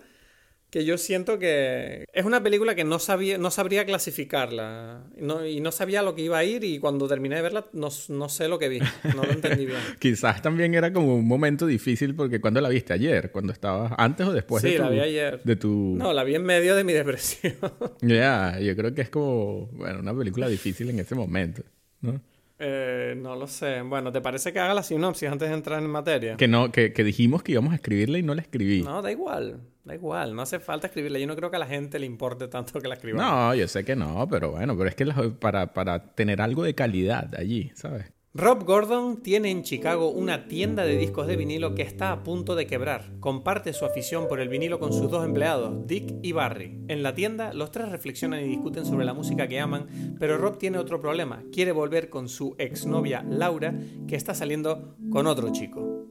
[0.70, 5.60] que yo siento que es una película que no sabía, no sabría clasificarla no, y
[5.60, 8.48] no sabía lo que iba a ir y cuando terminé de verla no, no sé
[8.48, 8.80] lo que vi,
[9.16, 9.78] no lo entendí bien.
[9.98, 14.26] Quizás también era como un momento difícil porque cuando la viste ayer, cuando estabas antes
[14.26, 15.42] o después Sí, de tu, la vi ayer.
[15.42, 17.54] de tu No, la vi en medio de mi depresión.
[18.02, 21.62] Ya, yo creo que es como, bueno, una película difícil en ese momento,
[22.00, 22.20] ¿no?
[22.58, 23.82] Eh, no lo sé.
[23.82, 26.36] Bueno, ¿te parece que haga la sinopsis antes de entrar en materia?
[26.36, 28.82] Que no, que, que dijimos que íbamos a escribirla y no la escribí.
[28.82, 30.34] No, da igual, da igual.
[30.34, 31.18] No hace falta escribirla.
[31.18, 33.30] Yo no creo que a la gente le importe tanto que la escribamos.
[33.30, 35.06] No, yo sé que no, pero bueno, pero es que
[35.40, 38.12] para, para tener algo de calidad allí, ¿sabes?
[38.34, 42.54] Rob Gordon tiene en Chicago una tienda de discos de vinilo que está a punto
[42.54, 43.18] de quebrar.
[43.18, 46.78] Comparte su afición por el vinilo con sus dos empleados, Dick y Barry.
[46.88, 50.58] En la tienda, los tres reflexionan y discuten sobre la música que aman, pero Rob
[50.58, 51.42] tiene otro problema.
[51.50, 53.74] Quiere volver con su exnovia Laura,
[54.06, 56.06] que está saliendo con otro chico.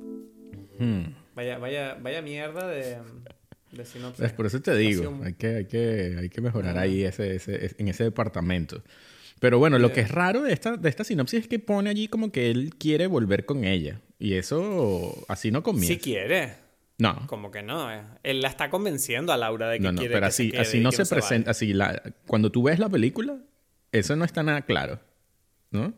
[0.80, 1.14] Hmm.
[1.34, 2.98] Vaya, vaya, vaya mierda de,
[3.72, 4.26] de sinopsis.
[4.26, 7.76] Es por eso te digo, hay que, hay que, hay que mejorar ahí ese, ese,
[7.78, 8.84] en ese departamento.
[9.40, 12.08] Pero bueno, lo que es raro de esta, de esta sinopsis es que pone allí
[12.08, 14.02] como que él quiere volver con ella.
[14.18, 15.94] Y eso así no comienza.
[15.94, 16.54] Sí quiere.
[16.98, 17.28] No.
[17.28, 17.94] Como que no.
[17.94, 18.02] eh.
[18.24, 20.52] Él la está convenciendo a Laura de que No, no, quiere pero que así, se
[20.54, 21.10] quede así no se vaya.
[21.12, 21.52] presenta.
[21.52, 23.38] Así, la, cuando tú ves la película,
[23.92, 25.00] eso no está nada claro.
[25.70, 25.94] ¿No?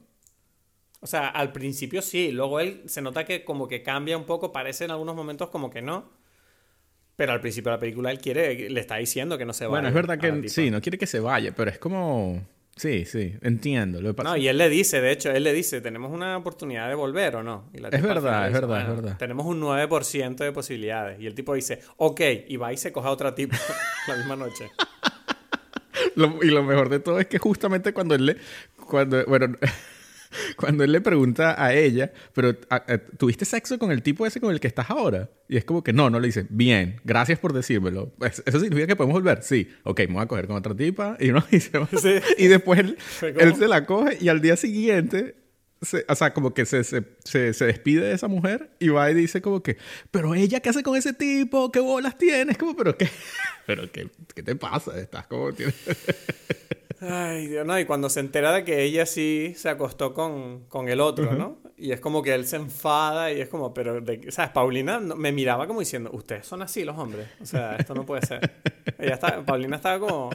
[1.00, 4.52] O sea, al principio sí, luego él se nota que como que cambia un poco,
[4.52, 6.10] parece en algunos momentos como que no.
[7.20, 9.72] Pero al principio de la película él quiere, le está diciendo que no se vaya.
[9.72, 12.48] Bueno, es verdad que sí, no quiere que se vaya, pero es como.
[12.78, 14.00] Sí, sí, entiendo.
[14.02, 16.96] Lo No, y él le dice, de hecho, él le dice, ¿tenemos una oportunidad de
[16.96, 17.70] volver o no?
[17.74, 19.18] Y la Es verdad, es dice, verdad, es "Bueno, verdad".
[19.18, 21.20] Tenemos un 9% de posibilidades.
[21.20, 23.58] Y el tipo dice, ok, y va y se coge a otra tipa
[24.08, 24.72] la misma noche.
[26.16, 28.38] Lo- y lo mejor de todo es que justamente cuando él le.
[28.88, 29.58] Cuando, bueno,
[30.58, 32.56] cuando él le pregunta a ella, pero
[33.18, 35.30] ¿tuviste sexo con el tipo ese con el que estás ahora?
[35.48, 38.14] Y es como que no, no le dice, bien, gracias por decírmelo.
[38.18, 39.42] Pues, ¿Eso significa que podemos volver?
[39.42, 39.68] Sí.
[39.84, 41.18] Ok, me voy a coger con otra tipa.
[41.20, 42.10] Y, uno dice, Sí.
[42.38, 42.98] y después él,
[43.38, 45.36] él se la coge y al día siguiente.
[45.82, 49.10] se- o sea, como que se, se, se, se despide de esa mujer y va
[49.10, 49.78] y dice como que,
[50.12, 51.72] pero ella, ¿qué hace con ese tipo?
[51.72, 52.58] ¿Qué bolas tienes?
[52.58, 53.08] Como, pero qué,
[53.66, 55.00] pero qué, ¿qué te pasa?
[55.00, 55.50] Estás como,
[57.02, 60.90] Ay, Dios, no, y cuando se entera de que ella sí se acostó con, con
[60.90, 61.60] el otro, ¿no?
[61.78, 64.52] Y es como que él se enfada y es como, pero, de, ¿sabes?
[64.52, 68.06] Paulina no- me miraba como diciendo, ustedes son así los hombres, o sea, esto no
[68.06, 68.52] puede ser.
[68.98, 70.30] Ella está, Paulina estaba como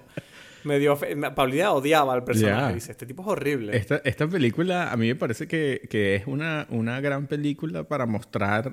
[0.64, 0.98] medio...
[1.34, 3.76] Paulina odiaba al personaje, dice, este tipo es horrible.
[3.76, 8.06] Esta, esta película a mí me parece que, que es una, una gran película para
[8.06, 8.72] mostrar,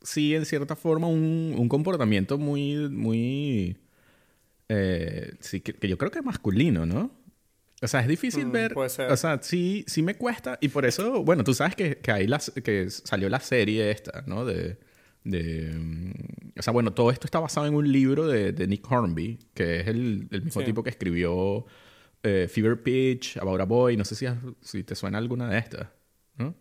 [0.00, 3.76] sí, en cierta forma, un, un comportamiento muy, muy,
[4.70, 7.17] eh, sí, que, que yo creo que es masculino, ¿no?
[7.80, 9.10] O sea, es difícil Mm, ver, puede ser.
[9.12, 12.26] o sea, sí, sí me cuesta y por eso, bueno, tú sabes que, que, hay
[12.26, 14.44] las, que salió la serie esta, ¿no?
[14.44, 14.78] De,
[15.24, 16.12] de, mm,
[16.58, 19.80] o sea, bueno, todo esto está basado en un libro de, de Nick Hornby, que
[19.80, 20.66] es el, el mismo Sí.
[20.66, 21.66] tipo que escribió
[22.24, 24.26] eh, Fever Pitch, About a Boy, no sé si,
[24.60, 25.86] si te suena alguna de estas,
[26.36, 26.56] ¿no?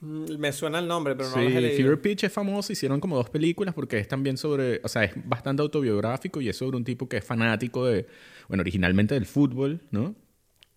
[0.00, 1.76] Mm, Me suena el nombre, pero no sí, leído.
[1.78, 5.12] Fever Pitch es famoso, hicieron como dos películas porque es también sobre, o sea, es
[5.26, 8.06] bastante autobiográfico y es sobre un tipo que es fanático de,
[8.48, 10.14] bueno, originalmente del fútbol, ¿no?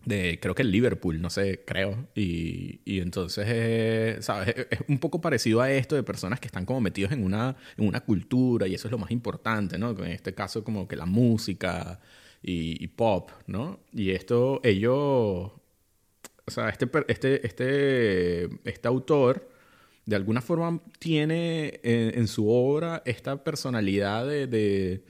[0.08, 2.08] De, creo que el Liverpool, no sé, creo.
[2.14, 4.48] Y, y entonces, eh, ¿sabes?
[4.56, 7.56] Es, es un poco parecido a esto de personas que están como metidos en una,
[7.76, 9.90] en una cultura y eso es lo más importante, ¿no?
[9.90, 12.00] En este caso como que la música
[12.42, 13.80] y, pop, ¿no?
[13.92, 19.48] Y esto, ellos, o sea, este, este, este, este autor
[20.06, 25.04] de alguna forma tiene en, su obra esta personalidad de,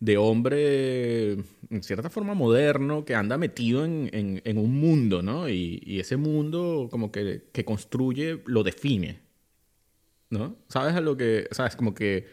[0.00, 4.10] de hombre, en cierta forma moderno, que anda metido en,
[4.44, 5.48] en- un mundo, ¿no?
[5.48, 9.20] Y, y ese mundo como que, que construye, lo define,
[10.30, 10.56] ¿no?
[10.68, 11.76] ¿Sabes a lo que, sabes?
[11.76, 12.26] Como que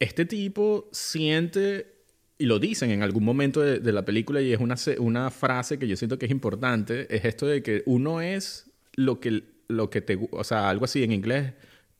[0.00, 1.94] este tipo siente,
[2.38, 5.78] y lo dicen en algún momento de, de la película, y es una, una frase
[5.78, 9.90] que yo siento que es importante, es esto de que uno es lo que, lo
[9.90, 10.18] que te...
[10.32, 11.52] O sea, algo así en inglés,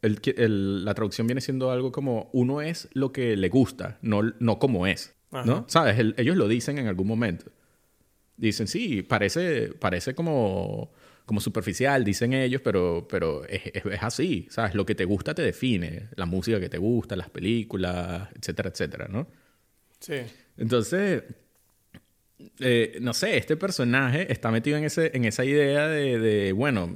[0.02, 4.22] el, el- la traducción viene siendo algo como uno es lo que le gusta, no,
[4.38, 5.14] no como es,
[5.46, 5.64] ¿no?
[5.68, 5.98] ¿Sabes?
[5.98, 7.50] El- ellos lo dicen en algún momento.
[8.36, 10.92] Dicen, sí, parece, parece como,
[11.24, 14.74] como superficial, dicen ellos, pero, pero es, es- es así, ¿sabes?
[14.74, 19.08] Lo que te gusta te define, la música que te gusta, las películas, etcétera, etcétera,
[19.10, 19.26] ¿no?
[19.98, 20.16] Sí.
[20.58, 21.22] Entonces,
[22.60, 26.94] eh, no sé, este personaje está metido en, ese, en esa idea de, de, bueno,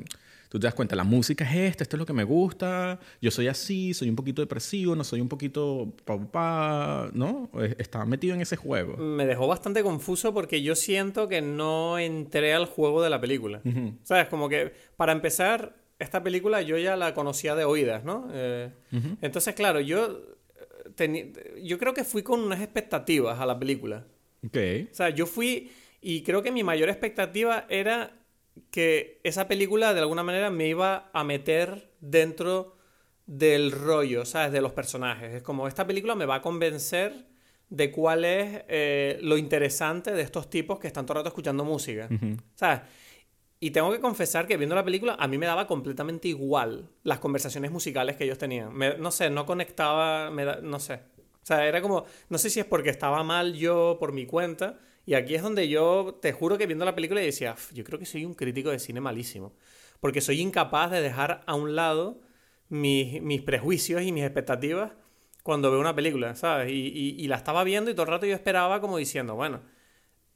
[0.50, 3.30] tú te das cuenta, la música es esta, esto es lo que me gusta, yo
[3.30, 7.48] soy así, soy un poquito depresivo, no soy un poquito pa, pa, pa, ¿no?
[7.78, 8.96] Está metido en ese juego.
[8.96, 13.62] Me dejó bastante confuso porque yo siento que no entré al juego de la película.
[14.02, 14.26] ¿Sabes?
[14.26, 18.28] Como que, para empezar, esta película yo ya la conocía de oídas, ¿no?
[18.32, 18.72] Eh,
[19.22, 20.20] Entonces, claro, yo,
[20.98, 24.04] eh, yo creo que fui con unas expectativas a la película.
[24.44, 24.56] Ok.
[24.90, 28.16] O sea, yo fui y creo que mi mayor expectativa era
[28.70, 32.76] que esa película de alguna manera me iba a meter dentro
[33.26, 34.52] del rollo, ¿sabes?
[34.52, 35.34] De los personajes.
[35.34, 37.26] Es como, esta película me va a convencer
[37.68, 41.64] de cuál es eh, lo interesante de estos tipos que están todo el rato escuchando
[41.64, 42.08] música.
[42.54, 42.80] ¿Sabes?
[43.60, 47.18] Y tengo que confesar que viendo la película a mí me daba completamente igual las
[47.20, 48.74] conversaciones musicales que ellos tenían.
[48.74, 50.94] Me- no sé, no conectaba, me da- no sé.
[51.42, 54.78] O sea, era como, no sé si es porque estaba mal yo por mi cuenta.
[55.10, 57.98] Y aquí es donde yo te juro que viendo la película decía, "Uf, yo creo
[57.98, 59.52] que soy un crítico de cine malísimo.
[59.98, 62.20] Porque soy incapaz de dejar a un lado
[62.68, 64.92] mis, mis prejuicios y mis expectativas
[65.42, 66.70] cuando veo una película, ¿sabes?
[66.70, 69.62] Y la estaba viendo y todo el rato yo esperaba como diciendo, bueno,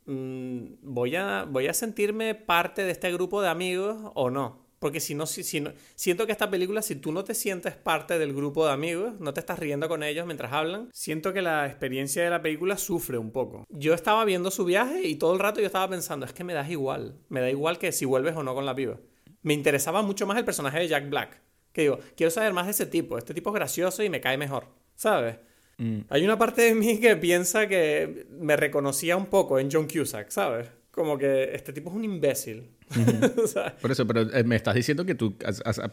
[0.06, 4.63] mm, voy, a, voy a sentirme parte de este grupo de amigos o no.
[4.84, 8.18] Porque si no, si, no, siento que esta película, si tú no te sientes parte
[8.18, 11.66] del grupo de amigos, no te estás riendo con ellos mientras hablan, siento que la
[11.66, 13.64] experiencia de la película sufre un poco.
[13.70, 16.52] Yo estaba viendo su viaje y todo el rato yo estaba pensando, es que me
[16.52, 19.00] das igual, me da igual que si vuelves o no con la piba.
[19.40, 21.40] Me interesaba mucho más el personaje de Jack Black.
[21.72, 24.36] Que digo, quiero saber más de ese tipo, este tipo es gracioso y me cae
[24.36, 24.66] mejor,
[24.96, 25.38] ¿sabes?
[25.78, 26.00] Mm.
[26.10, 30.28] Hay una parte de mí que piensa que me reconocía un poco en John Cusack,
[30.28, 30.68] ¿sabes?
[30.90, 32.74] Como que este tipo es un imbécil.
[33.80, 35.36] Por eso, pero eh, me estás diciendo que tú,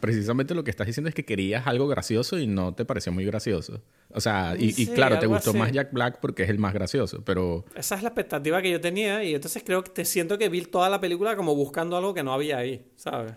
[0.00, 3.24] precisamente lo que estás diciendo es que querías algo gracioso y no te pareció muy
[3.24, 3.82] gracioso.
[4.10, 7.64] O sea, y, claro, te gustó más Jack Black porque es el más gracioso, pero...
[7.74, 10.62] Esa es la expectativa que yo tenía y entonces creo que te siento que vi
[10.62, 13.32] toda la película como buscando algo que no había ahí, ¿sabes?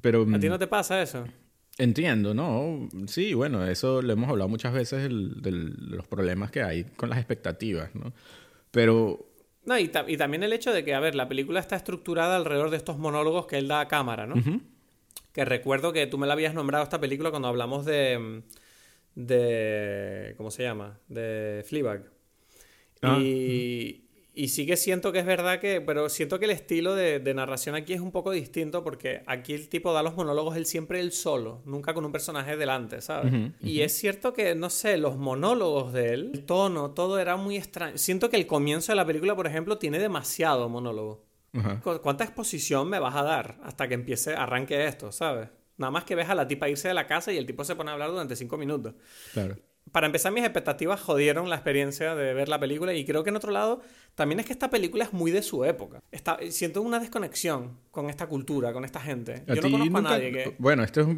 [0.00, 0.26] Pero...
[0.32, 1.24] ¿A ti no te pasa eso?
[1.78, 2.88] Entiendo, ¿no?
[3.06, 7.18] Sí, bueno, eso lo hemos hablado muchas veces de los problemas que hay con las
[7.18, 8.14] expectativas, ¿no?
[8.70, 9.28] Pero
[9.66, 12.76] no, y, también el hecho de que, a ver, la película está estructurada alrededor de
[12.76, 14.36] estos monólogos que él da a cámara, ¿no?
[15.32, 18.42] Que recuerdo que tú me la habías nombrado esta película cuando hablamos de.
[19.16, 20.34] de.
[20.36, 20.98] ¿Cómo se llama?
[21.08, 22.04] De Fleabag.
[23.02, 24.05] Ah, y.
[24.38, 27.74] Y sí que siento que es verdad que, pero siento que el estilo de, narración
[27.74, 31.12] aquí es un poco distinto porque aquí el tipo da los monólogos él siempre él
[31.12, 33.32] solo, nunca con un personaje delante, ¿sabes?
[33.62, 37.56] Y es cierto que, no sé, los monólogos de él, el tono, todo era muy
[37.56, 37.96] extraño.
[37.96, 41.24] Siento que el comienzo de la película, por ejemplo, tiene demasiado monólogo.
[42.02, 45.48] ¿Cuánta exposición me vas a dar hasta que empiece, arranque esto, ¿sabes?
[45.78, 47.74] Nada más que ves a la tipa irse de la casa y el tipo se
[47.74, 48.92] pone a hablar durante cinco minutos.
[49.32, 49.56] Claro
[49.92, 53.36] para empezar, mis expectativas jodieron la experiencia de ver la película y creo que en
[53.36, 53.80] otro lado
[54.14, 56.02] también es que esta película es muy de su época.
[56.10, 59.44] Está, siento una desconexión con esta cultura, con esta gente.
[59.46, 60.54] Yo no conozco a nadie que...
[60.58, 61.08] Bueno, esto es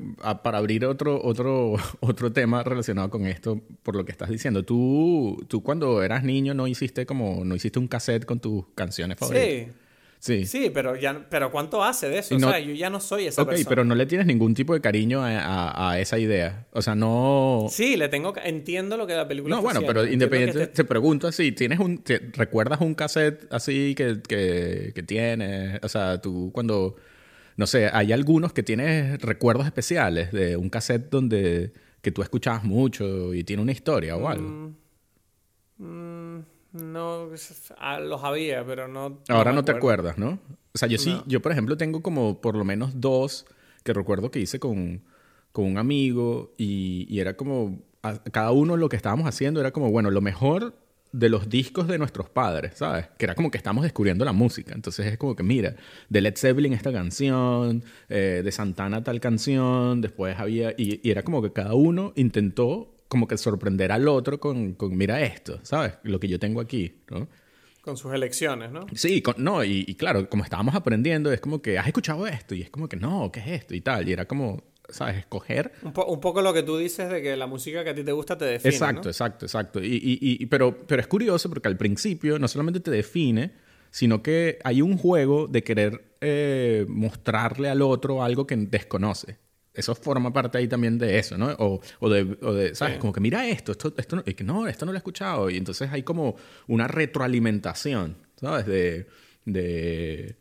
[0.43, 4.65] para abrir otro, otro, otro tema relacionado con esto, por lo que estás diciendo.
[4.65, 9.19] Tú, tú cuando eras niño no hiciste como, no hiciste un cassette con tus canciones
[9.19, 9.49] favoritas.
[9.49, 9.73] Sí.
[10.21, 10.47] Sí.
[10.47, 12.35] Sí, pero, ya, pero ¿cuánto hace de eso?
[12.35, 13.63] o sea, yo ya no soy esa persona.
[13.63, 16.67] Ok, pero no le tienes ningún tipo de cariño a, a, esa idea.
[16.73, 17.67] O sea, no...
[17.71, 18.35] Sí, le tengo...
[18.43, 20.67] Entiendo lo que la película No, bueno, pero independiente...
[20.69, 20.85] Te...
[20.85, 22.03] pregunto así, ¿tienes un...
[22.33, 25.79] ¿Recuerdas un cassette así que, que, que tienes?
[25.83, 26.97] O sea, tú cuando...
[27.57, 31.73] No sé, hay algunos que tienes recuerdos especiales de un cassette donde...
[32.01, 34.73] Que tú escuchabas mucho y tiene una historia o algo.
[35.79, 36.58] Mmm...
[36.73, 37.31] No,
[37.79, 39.21] ah, los había, pero no.
[39.29, 40.39] Ahora no, te acuerdas, ¿no?
[40.73, 43.47] O sea, yo sí, yo por ejemplo tengo como por lo menos dos
[43.85, 45.03] que recuerdo que hice con,
[45.53, 47.81] con un amigo y, y era como.
[48.33, 50.75] cada uno lo que estábamos haciendo era como, bueno, lo mejor
[51.13, 53.07] de los discos de nuestros padres, ¿sabes?
[53.17, 54.75] Que era como que estamos descubriendo la música.
[54.75, 55.75] Entonces es como que, mira,
[56.09, 60.75] de Led Zeppelin esta canción, eh, de Santana tal canción, después había...
[60.77, 65.21] y, era como que cada uno intentó como que sorprender al otro con, con, mira
[65.23, 65.95] esto, ¿sabes?
[66.03, 67.29] Lo que yo tengo aquí, ¿no?
[67.81, 68.87] Con sus elecciones, ¿no?
[68.95, 72.71] Sí, no, y, claro, como estábamos aprendiendo, es como que has escuchado esto, y es
[72.71, 73.75] como que no, ¿qué es esto?
[73.75, 75.17] Y tal, y era como, ¿sabes?
[75.17, 75.73] Escoger.
[75.83, 78.37] Un, poco lo que tú dices de que la música que a ti te gusta
[78.37, 78.75] te define.
[78.75, 79.83] Exacto, exacto, exacto.
[79.83, 83.53] Y, y, pero, pero es curioso porque al principio no solamente te define,
[83.91, 89.39] sino que hay un juego de querer eh, mostrarle al otro algo que desconoce
[89.79, 91.47] eso forma parte ahí también de eso, ¿no?
[91.59, 92.99] O, o, de, o de, ¿sabes?
[92.99, 95.49] Como que mira esto, esto, esto no, no, esto no lo he escuchado.
[95.51, 96.35] Y entonces hay como
[96.67, 98.67] una retroalimentación, ¿sabes?
[98.67, 99.07] De,
[99.45, 100.37] de,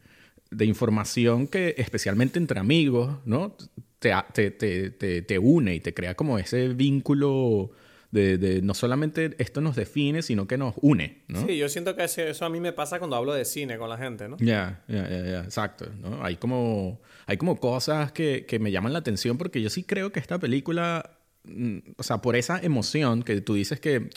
[0.49, 3.55] de información que, especialmente entre amigos, ¿no?
[3.99, 7.71] Te, te, te, te, une y te crea como ese vínculo
[8.17, 11.45] de, no solamente esto nos define, sino que nos une, ¿no?
[11.45, 13.97] Sí, yo siento que eso a mí me pasa cuando hablo de cine con la
[13.97, 14.37] gente, ¿no?
[14.39, 16.23] Ya, ya, ya, exacto, ¿no?
[16.23, 20.11] Hay como, hay como cosas que, que me llaman la atención porque yo sí creo
[20.11, 24.09] que esta película, mm, o sea, por esa emoción que tú dices que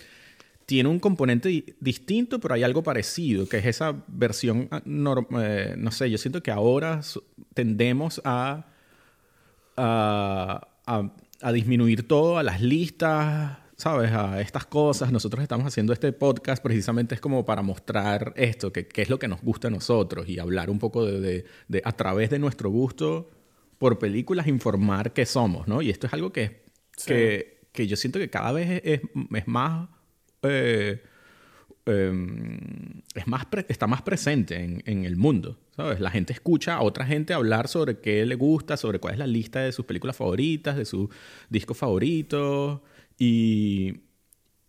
[0.71, 5.91] tiene un componente distinto, pero hay algo parecido, que es esa versión, ah, eh, no
[5.91, 7.01] sé, yo siento que ahora
[7.55, 8.67] tendemos a,
[9.77, 14.13] a, a, a disminuir todo a las listas, ¿sabes?
[14.13, 15.11] A estas cosas.
[15.11, 19.27] Nosotros estamos haciendo este podcast precisamente es como para mostrar esto, que, es lo que
[19.27, 23.31] nos gusta a nosotros y hablar un poco de, de, a través de nuestro gusto
[23.79, 25.81] por películas, informar qué somos, ¿no?
[25.81, 26.65] Y esto es algo que,
[27.07, 29.01] que, que, yo siento que cada vez es,
[29.35, 29.89] es más...
[30.43, 31.03] Eh,
[31.87, 36.01] em, es más está más presente en, en, el mundo, ¿sabes?
[36.01, 39.27] La gente escucha a otra gente hablar sobre qué le gusta, sobre cuál es la
[39.27, 41.09] lista de sus películas favoritas, de sus
[41.49, 42.81] discos favoritos,
[43.21, 44.01] y,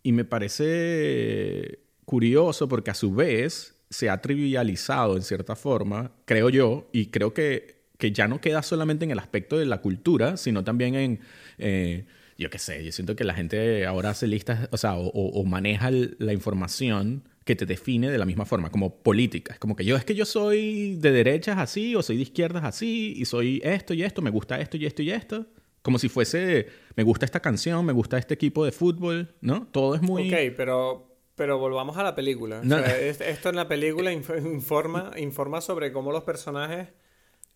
[0.04, 6.50] y me parece curioso porque a su vez se ha trivializado en cierta forma, creo
[6.50, 10.36] yo, y creo que, que ya no queda solamente en el aspecto de la cultura,
[10.36, 11.20] sino también en,
[11.58, 12.04] eh,
[12.36, 15.90] yo qué sé, yo siento que la gente ahora hace listas, o sea, o, maneja
[15.90, 19.54] la información que te define de la misma forma, como política.
[19.54, 22.64] Es como que yo es que yo soy de derechas así o soy de izquierdas
[22.64, 25.46] así y soy esto y esto, me gusta esto y esto y esto.
[25.82, 29.66] Como si fuese, me gusta esta canción, me gusta este equipo de fútbol, ¿no?
[29.70, 30.32] Todo es muy...
[30.32, 32.62] Ok, pero, pero volvamos a la película.
[32.62, 36.88] esto en la película informa, informa sobre cómo los personajes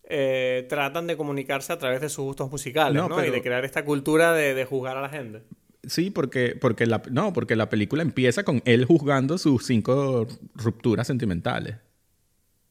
[0.03, 3.25] eh, tratan de comunicarse a través de sus gustos musicales, ¿no?
[3.25, 5.43] Y de crear esta cultura de, de juzgar a la gente.
[5.87, 11.07] Sí, porque, porque, la, no, porque la película empieza con él juzgando sus cinco rupturas
[11.07, 11.77] sentimentales.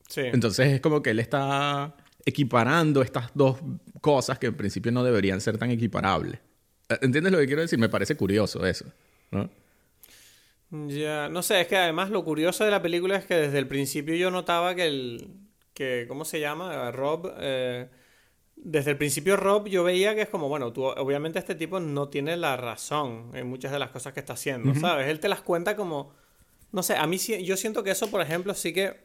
[0.09, 0.23] Sí.
[0.25, 3.59] Entonces es como que él está equiparando estas dos
[4.01, 6.41] cosas que en principio no deberían ser tan equiparables.
[6.89, 7.79] ¿Entiendes lo que quiero decir?
[7.79, 8.87] Me parece curioso eso,
[9.31, 9.51] ¿no?
[10.71, 13.69] Ya, no sé, es que además lo curioso de la película es que desde el
[13.69, 15.29] principio yo notaba que el...
[15.75, 16.91] que ¿Cómo se llama?
[16.93, 17.33] Rob...
[17.39, 17.89] Eh,
[18.57, 22.09] desde el principio Rob yo veía que es como, bueno, tú obviamente este tipo no
[22.09, 25.09] tiene la razón en muchas de las cosas que está haciendo, ¿sabes?
[25.09, 26.15] Él te las cuenta como,
[26.73, 28.97] no sé, a mí yo siento que eso, por ejemplo, sí que...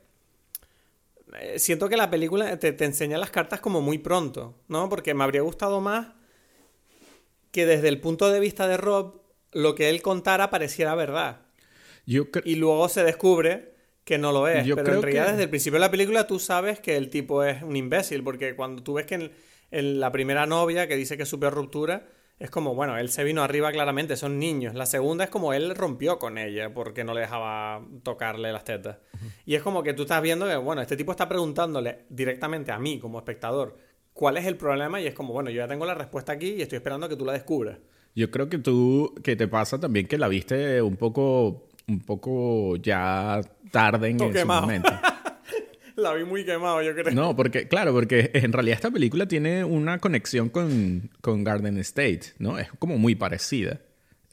[1.40, 4.88] Eh, siento que la película te, te enseña las cartas como muy pronto, ¿no?
[4.88, 6.08] Porque me habría gustado más
[7.52, 9.22] que desde el punto de vista de Rob,
[9.52, 11.42] lo que él contara pareciera verdad.
[12.06, 13.72] Yo y luego se descubre
[14.04, 14.68] que no lo es.
[14.76, 17.62] pero en realidad, desde el principio de la película, tú sabes que el tipo es
[17.62, 19.32] un imbécil, porque cuando tú ves que
[19.70, 22.08] en, la primera novia que dice que super ruptura,
[22.40, 24.74] es como, bueno, él se vino arriba claramente, son niños.
[24.74, 28.98] La segunda es como él rompió con ella porque no le dejaba tocarle las tetas.
[29.46, 32.80] Y es como que tú estás viendo que, bueno, este tipo está preguntándole directamente a
[32.80, 33.78] mí como espectador
[34.22, 36.62] cuál es el problema y es como, bueno, yo ya tengo la respuesta aquí y
[36.62, 37.80] estoy esperando que tú la descubras.
[38.14, 42.76] Yo creo que tú, que te pasa también que la viste un poco un poco
[42.76, 43.42] ya
[43.72, 44.92] tarde en, su momento.
[45.96, 47.16] la vi muy quemado, yo creo.
[47.16, 52.34] No, porque, claro, porque en realidad esta película tiene una conexión con, con Garden State,
[52.38, 52.60] ¿no?
[52.60, 53.80] Es como muy parecida.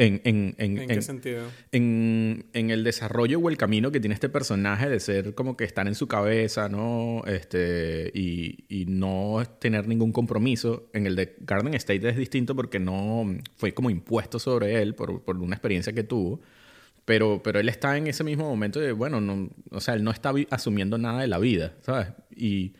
[0.00, 1.42] En, en, en, ¿En qué sentido?
[1.72, 5.88] En, el desarrollo o el camino que tiene este personaje de ser como que estar
[5.88, 7.24] en su cabeza, ¿no?
[7.26, 10.88] Este, y, y no tener ningún compromiso.
[10.92, 13.26] En el de Garden State es distinto porque no
[13.56, 16.40] fue como impuesto sobre él por, por una experiencia que tuvo.
[17.04, 20.12] Pero, pero él está en ese mismo momento de, bueno, no, o sea, él no
[20.12, 22.08] está asumiendo nada de la vida, ¿sabes?
[22.36, 22.74] Y,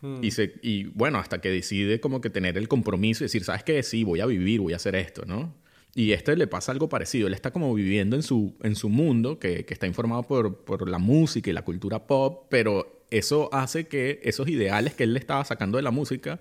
[0.00, 0.24] hmm.
[0.24, 3.62] y, se, y bueno, hasta que decide como que tener el compromiso y decir, ¿sabes
[3.62, 3.82] qué?
[3.84, 5.54] Sí, voy a vivir, voy a hacer esto, ¿no?
[5.94, 7.28] Y este le pasa algo parecido.
[7.28, 10.88] Él está como viviendo en su, en su mundo, que, que está informado por, por
[10.88, 15.20] la música y la cultura pop, pero eso hace que esos ideales que él le
[15.20, 16.40] estaba sacando de la música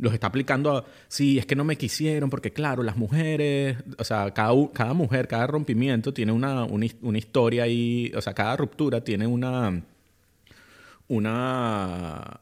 [0.00, 4.04] los está aplicando a, sí, es que no me quisieron, porque claro, las mujeres, o
[4.04, 9.04] sea, cada, cada mujer, cada rompimiento tiene una, una, historia ahí, o sea, cada ruptura
[9.04, 9.82] tiene una,
[11.08, 12.40] una,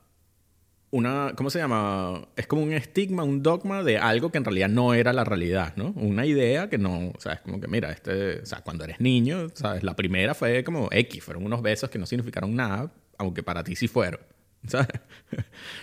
[0.91, 2.27] una, ¿cómo se llama?
[2.37, 5.75] Es como un estigma, un dogma de algo que en realidad no era la realidad,
[5.77, 5.93] ¿no?
[5.97, 9.01] Una idea que no, o sea, es como que, mira, este, o sea, cuando eres
[9.01, 9.83] niño, ¿sabes?
[9.83, 13.77] La primera fue como X, fueron unos besos que no significaron nada, aunque para ti
[13.77, 14.21] sí fueron.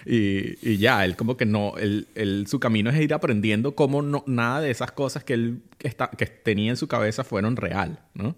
[0.06, 4.24] Y, y, ya, él como que no, él, su camino es ir aprendiendo cómo no,
[4.28, 8.36] nada de esas cosas que él está, que tenía en su cabeza fueron real, ¿no?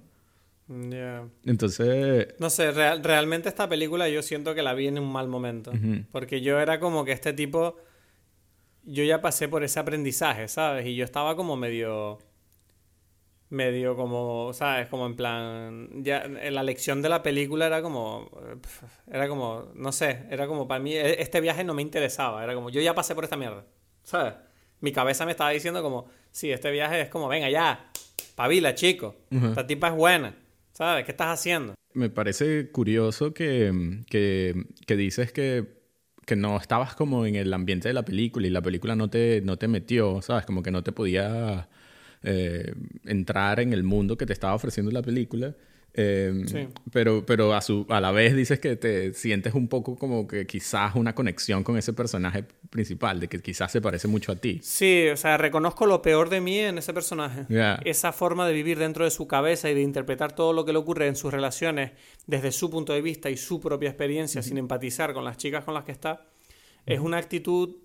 [0.68, 1.28] Ya.
[1.46, 2.36] Entonces...
[2.40, 5.72] No sé, realmente esta película yo siento que la vi en un mal momento.
[6.12, 7.78] Porque yo era como que este tipo...
[8.84, 10.86] Yo ya pasé por ese aprendizaje, ¿sabes?
[10.86, 12.20] Y yo estaba como medio
[13.50, 14.88] medio como, ¿sabes?
[14.88, 18.30] Como en plan, ya en la lección de la película era como,
[19.10, 22.54] era como, no sé, era como para mí, e, este viaje no me interesaba, era
[22.54, 23.66] como, yo ya pasé por esta mierda,
[24.04, 24.34] ¿sabes?
[24.82, 27.90] Mi cabeza me estaba diciendo como, sí, este viaje es como, venga ya,
[28.36, 30.36] pavila, chico, esta tipa es buena,
[30.78, 31.06] ¿sabes?
[31.06, 31.74] ¿Qué estás haciendo?
[31.94, 34.54] Me parece curioso que, que,
[34.86, 35.76] que dices que
[36.28, 39.40] que no estabas como en el ambiente de la película y la película no te,
[39.46, 40.46] no te metió, ¿sabes?
[40.46, 41.70] Como que no te podía
[42.22, 42.74] eh,
[43.06, 45.56] entrar en el mundo que te estaba ofreciendo la película.
[46.00, 50.28] Eh, pero, pero a, su, a la vez dices que te sientes un poco como
[50.28, 54.36] que quizás una conexión con ese personaje principal, de que quizás se parece mucho a
[54.36, 54.60] ti.
[54.62, 57.48] Sí, o sea, reconozco lo peor de mí en ese personaje.
[57.84, 60.78] Esa forma de vivir dentro de su cabeza y de interpretar todo lo que le
[60.78, 61.94] ocurre en sus relaciones
[62.28, 65.74] desde su punto de vista y su propia experiencia, sin empatizar con las chicas con
[65.74, 66.28] las que está,
[66.86, 67.76] es una actitud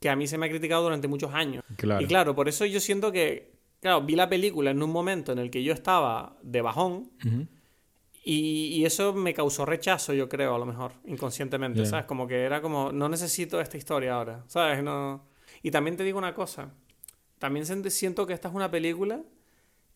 [0.00, 1.62] que a mí se me ha criticado durante muchos años.
[2.00, 5.38] Y claro, por eso yo siento que claro, vi la película en un momento en
[5.38, 7.10] el que yo estaba de bajón
[8.22, 12.04] y, eso me causó rechazo, yo creo, a lo mejor, inconscientemente, ¿sabes?
[12.04, 14.82] Como que era como, no necesito esta historia ahora, ¿sabes?
[14.82, 15.26] No...
[15.62, 16.72] Y también te digo una cosa,
[17.38, 19.22] también siento que esta es una película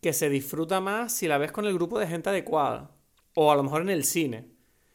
[0.01, 2.91] que se disfruta más si la ves con el grupo de gente adecuada,
[3.35, 4.49] o a lo mejor en el cine.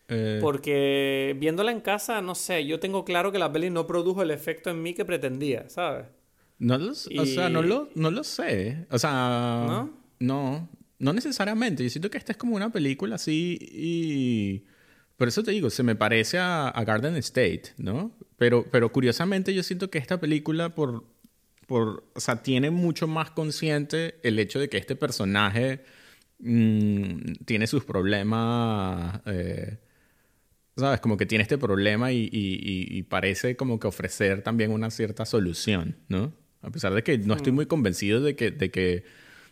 [0.07, 0.39] Eh.
[0.41, 4.31] Porque viéndola en casa, no sé, yo tengo claro que la peli no produjo el
[4.31, 6.07] efecto en mí que pretendía, ¿sabes?
[6.59, 8.85] No lo, O sea, no lo, no lo sé.
[8.91, 9.93] O sea, ¿No?
[10.19, 10.69] No.
[10.99, 11.83] no necesariamente.
[11.83, 14.65] Yo siento que esta es como una película así y...
[15.15, 18.13] Por eso te digo, se me parece a, Garden State, ¿no?
[18.37, 21.03] Pero, pero curiosamente yo siento que esta película, por,
[21.67, 25.83] por, o sea, tiene mucho más consciente el hecho de que este personaje
[26.39, 29.79] mm, tiene sus problemas, eh,
[30.77, 31.01] ¿sabes?
[31.01, 35.97] Como que tiene este problema y, y, parece como que ofrecer también una cierta solución,
[36.07, 36.33] ¿no?
[36.61, 37.55] A pesar de que no estoy mm.
[37.55, 39.03] muy convencido de que, de que,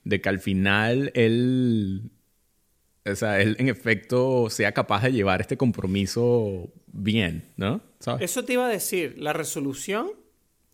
[0.04, 2.12] de que al final él
[3.12, 7.82] o sea, él en efecto sea capaz de llevar este compromiso bien, ¿no?
[8.20, 10.12] Eso te iba a decir, la resolución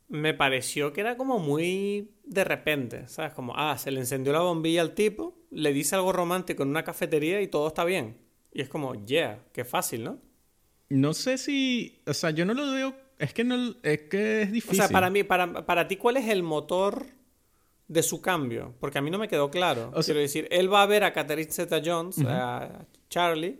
[0.09, 3.33] me pareció que era como muy de repente, ¿sabes?
[3.33, 6.83] Como, ah, se le encendió la bombilla al tipo, le dice algo romántico en una
[6.83, 8.17] cafetería y todo está bien.
[8.51, 10.19] Y es como, yeah, qué fácil, ¿no?
[10.89, 14.51] No sé si, o sea, yo no lo veo, es que no, es que es
[14.51, 14.81] difícil.
[14.81, 17.05] O sea, para mí, para, para ti, ¿cuál es el motor
[17.87, 18.73] de su cambio?
[18.79, 19.91] Porque a mí no me quedó claro.
[20.03, 23.59] Quiero decir, él va a ver a Catherine Zeta-Jones, a Charlie,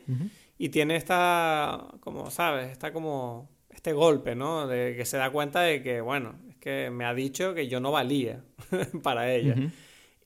[0.58, 4.68] y tiene esta, como sabes, está como este golpe, ¿no?
[4.68, 7.80] De que se da cuenta de que, bueno, es que me ha dicho que yo
[7.80, 8.44] no valía
[9.02, 9.56] para ella.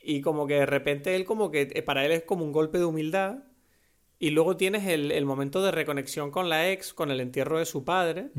[0.01, 2.79] Y como que de repente él como que, eh, para él es como un golpe
[2.79, 3.43] de humildad.
[4.17, 7.85] Y luego tienes el, momento de reconexión con la ex, con el entierro de su
[7.85, 8.31] padre,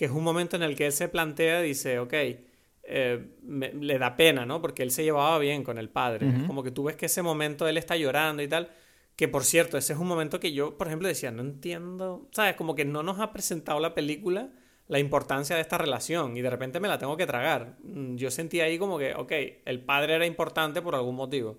[0.00, 2.14] que es un momento en el que él se plantea, dice, ok,
[2.84, 4.62] eh, le da pena, ¿no?
[4.62, 6.26] Porque él se llevaba bien con el padre.
[6.46, 8.70] Como que tú ves que ese momento él está llorando y tal.
[9.14, 12.30] Que por cierto, ese es un momento que yo, por ejemplo, decía, no entiendo.
[12.32, 12.54] ¿Sabes?
[12.54, 14.48] Como que no nos ha presentado la película
[14.88, 17.76] la importancia de esta relación y de repente me la tengo que tragar.
[17.82, 19.32] Mm, yo sentí ahí como que, ok,
[19.66, 21.58] el padre era importante por algún motivo.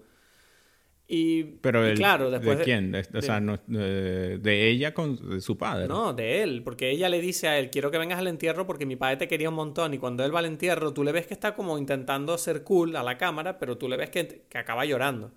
[1.14, 2.94] Y, Pero claro, después ¿de quién?
[2.94, 5.90] De, o sea, de, ella con su padre.
[5.90, 8.86] No, de él, porque ella le dice a él, quiero que vengas al entierro porque
[8.86, 11.28] mi padre te quería un montón y cuando él va al entierro tú le ves
[11.28, 14.58] que está como intentando ser cool a la cámara, pero tú le ves que, que
[14.58, 15.32] acaba llorando.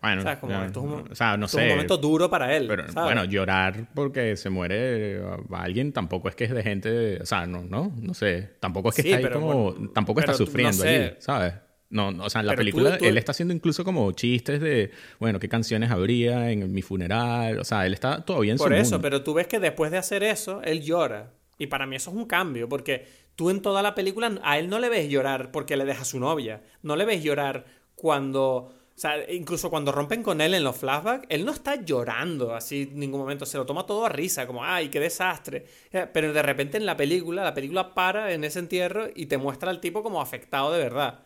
[0.00, 0.38] Bueno, ¿sabes?
[0.38, 2.66] Como, esto es un, o sea, no sé, un momento duro para él.
[2.66, 5.20] Pero bueno, llorar porque se muere
[5.50, 8.94] alguien tampoco es que es de gente, o sea, no, no, no sé, tampoco es
[8.94, 11.52] que está ahí como, tampoco está sufriendo allí, ¿sabes?
[11.90, 15.48] No, o sea, en la película él está haciendo incluso como chistes de, bueno, qué
[15.48, 17.58] canciones habría en mi funeral.
[17.58, 20.22] O sea, él está todavía en Por eso, pero tú ves que después de hacer
[20.22, 21.32] eso, él llora.
[21.56, 24.68] Y para mí eso es un cambio, porque tú en toda la película a él
[24.68, 26.62] no le ves llorar porque le deja a su novia.
[26.82, 27.64] No le ves llorar
[27.94, 28.74] cuando...
[28.98, 32.82] O sea, incluso cuando rompen con él en los flashbacks, él no está llorando así
[32.82, 33.46] en ningún momento.
[33.46, 35.66] Se lo toma todo a risa, como, ay, qué desastre.
[35.92, 39.38] Eh, pero de repente en la película, la película para en ese entierro y te
[39.38, 41.20] muestra al tipo como afectado de verdad.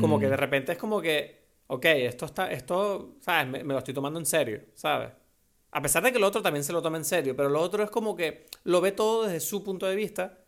[0.00, 3.48] Como que de repente es como que, ok, esto está, esto, ¿sabes?
[3.48, 5.10] Me, lo estoy tomando en serio, ¿sabes?
[5.72, 7.82] A pesar de que el otro también se lo toma en serio, pero lo otro
[7.84, 10.38] es como que lo ve todo desde su punto de vista.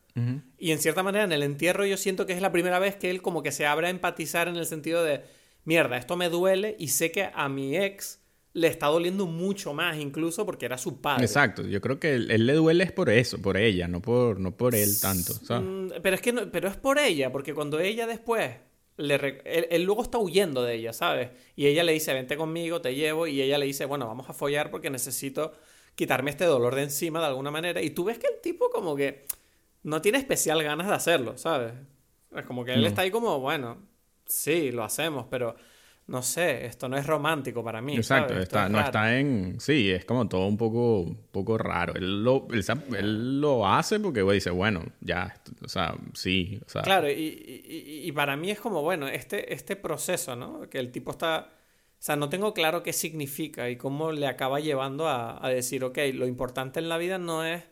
[0.56, 3.10] Y en cierta manera en el entierro yo siento que es la primera vez que
[3.10, 5.20] él como que se abre a empatizar en el sentido de,
[5.66, 8.20] mierda, esto me duele y sé que a mi ex
[8.54, 11.26] le está doliendo mucho más incluso porque era su padre.
[11.26, 14.56] Exacto, yo creo que él, le duele es por eso, por ella, no por, no
[14.56, 15.34] por él tanto.
[15.34, 18.52] Mm, pero es que no, pero es por ella, porque cuando ella después
[18.98, 21.30] él, luego está huyendo de ella, ¿sabes?
[21.54, 24.32] Y ella le dice, vente conmigo, te llevo, y ella le dice, bueno, vamos a
[24.32, 25.52] follar porque necesito
[25.94, 27.82] quitarme este dolor de encima de alguna manera.
[27.82, 29.26] Y tú ves que el tipo como que
[29.82, 31.72] no tiene especial ganas de hacerlo, ¿sabes?
[32.34, 33.78] Es como que él está ahí como, bueno,
[34.26, 35.56] sí, lo hacemos, pero
[36.08, 37.96] no sé, esto no es romántico para mí.
[37.96, 39.58] Exacto, Está, no está en...
[39.58, 41.94] Sí, es como todo un poco, poco raro.
[41.96, 45.34] Él lo, él, lo hace porque dice, bueno, ya,
[45.64, 46.60] o sea, sí.
[46.64, 46.82] O sea.
[46.82, 50.68] Claro, y, y, para mí es como, bueno, este, este proceso, ¿no?
[50.70, 51.50] Que el tipo está...
[51.98, 55.82] O sea, no tengo claro qué significa y cómo le acaba llevando a, a decir,
[55.82, 57.64] ok, lo importante en la vida no es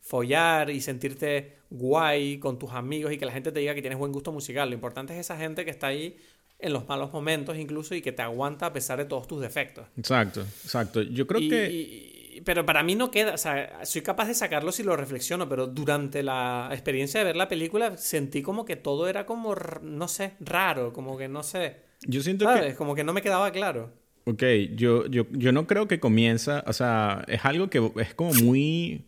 [0.00, 3.98] follar y sentirte guay con tus amigos y que la gente te diga que tienes
[3.98, 4.68] buen gusto musical.
[4.68, 6.16] Lo importante es esa gente que está ahí
[6.62, 9.86] en los malos momentos incluso y que te aguanta a pesar de todos tus defectos.
[9.96, 11.02] Exacto, exacto.
[11.02, 12.40] Yo creo que...
[12.44, 15.66] pero para mí no queda, o sea, soy capaz de sacarlo si lo reflexiono, pero
[15.66, 20.32] durante la experiencia de ver la película sentí como que todo era como, no sé,
[20.40, 21.76] raro, como que no sé.
[22.06, 22.74] Yo siento ¿sabes?
[22.76, 23.90] Como que no me quedaba claro.
[24.24, 24.42] Ok,
[24.74, 29.04] yo, yo, yo no creo que comienza, o sea, es algo que es como muy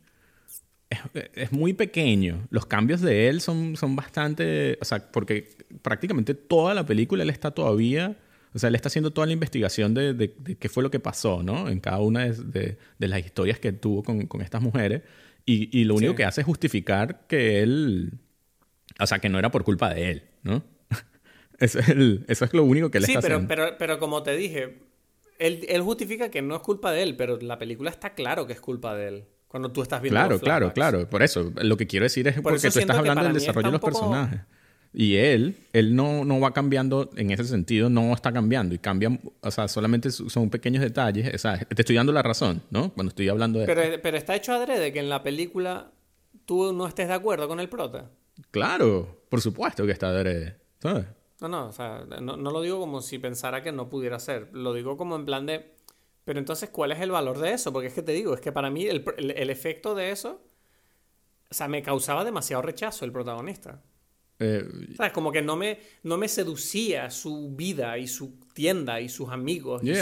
[1.34, 2.46] es, muy pequeño.
[2.50, 4.78] Los cambios de él son, son bastante.
[4.80, 8.16] O sea, porque prácticamente toda la película él está todavía.
[8.54, 11.42] O sea, él está haciendo toda la investigación de, de, qué fue lo que pasó,
[11.42, 11.68] ¿no?
[11.68, 15.02] En cada una de, de las historias que tuvo con, con estas mujeres.
[15.46, 18.12] Y, y lo único que hace es justificar que él.
[19.00, 20.64] O sea, que no era por culpa de él, ¿no?
[21.58, 21.88] eso, es
[22.28, 23.48] eso es lo único que él está pero, haciendo.
[23.48, 24.78] pero, pero como te dije,
[25.38, 28.52] él, él justifica que no es culpa de él, pero la película está claro que
[28.52, 29.24] es culpa de él.
[29.54, 31.08] Cuando tú estás viendo Claro, claro, claro.
[31.08, 33.80] Por eso, lo que quiero decir es porque tú estás hablando del desarrollo de los
[33.80, 34.40] personajes.
[34.92, 39.16] Y él, él no, no va cambiando en ese sentido, no está cambiando y cambia,
[39.40, 41.32] o sea, solamente son pequeños detalles.
[41.32, 42.92] O sea, te estoy dando la razón, ¿no?
[42.94, 43.66] Cuando estoy hablando de...
[43.66, 45.92] Pero, pero está hecho adrede que en la película
[46.46, 48.10] tú no estés de acuerdo con el prota.
[48.50, 51.04] Claro, por supuesto que está adrede, ¿sabes?
[51.40, 54.48] No, no, o sea, no, lo digo como si pensara que no pudiera ser.
[54.52, 55.73] Lo digo como en plan de.
[56.24, 57.72] Pero entonces, ¿cuál es el valor de eso?
[57.72, 60.42] Porque es que te digo, es que para mí el, el, efecto de eso.
[61.50, 63.82] O sea, me causaba demasiado rechazo el protagonista.
[64.38, 64.64] Eh,
[64.96, 65.12] ¿Sabes?
[65.12, 69.82] Como que no me, no me seducía su vida y su tienda y sus amigos
[69.84, 69.92] y,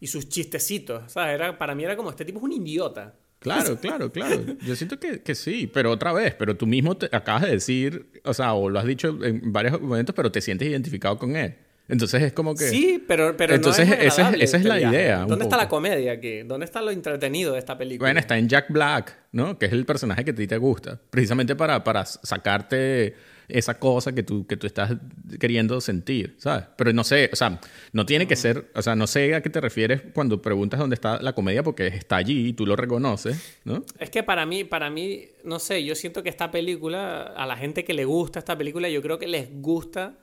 [0.00, 1.12] y, sus chistecitos.
[1.12, 1.34] ¿Sabes?
[1.34, 3.14] Era, para mí era como, este tipo es un idiota.
[3.38, 4.42] Claro, claro, claro.
[4.66, 8.20] Yo siento que, que, sí, pero otra vez, pero tú mismo te acabas de decir,
[8.24, 11.54] o sea, o lo has dicho en varios momentos, pero te sientes identificado con él.
[11.88, 12.68] Entonces es como que...
[12.68, 15.24] Sí, pero, pero Entonces no es esa, es, esa es la idea.
[15.24, 16.42] ¿Dónde está la comedia aquí?
[16.42, 18.06] ¿Dónde está lo entretenido de esta película?
[18.06, 19.58] Bueno, está en Jack Black, ¿no?
[19.58, 21.00] Que es el personaje que a ti te gusta.
[21.10, 23.14] Precisamente para, para sacarte
[23.48, 24.92] esa cosa que tú, que tú estás
[25.40, 26.66] queriendo sentir, ¿sabes?
[26.76, 27.58] Pero no sé, o sea,
[27.92, 30.94] no tiene que ser, o sea, no sé a qué te refieres cuando preguntas dónde
[30.94, 33.84] está la comedia porque está allí y tú lo reconoces, ¿no?
[33.98, 37.56] Es que para mí, para mí, no sé, yo siento que esta película, a la
[37.56, 40.18] gente que le gusta esta película, yo creo que les gusta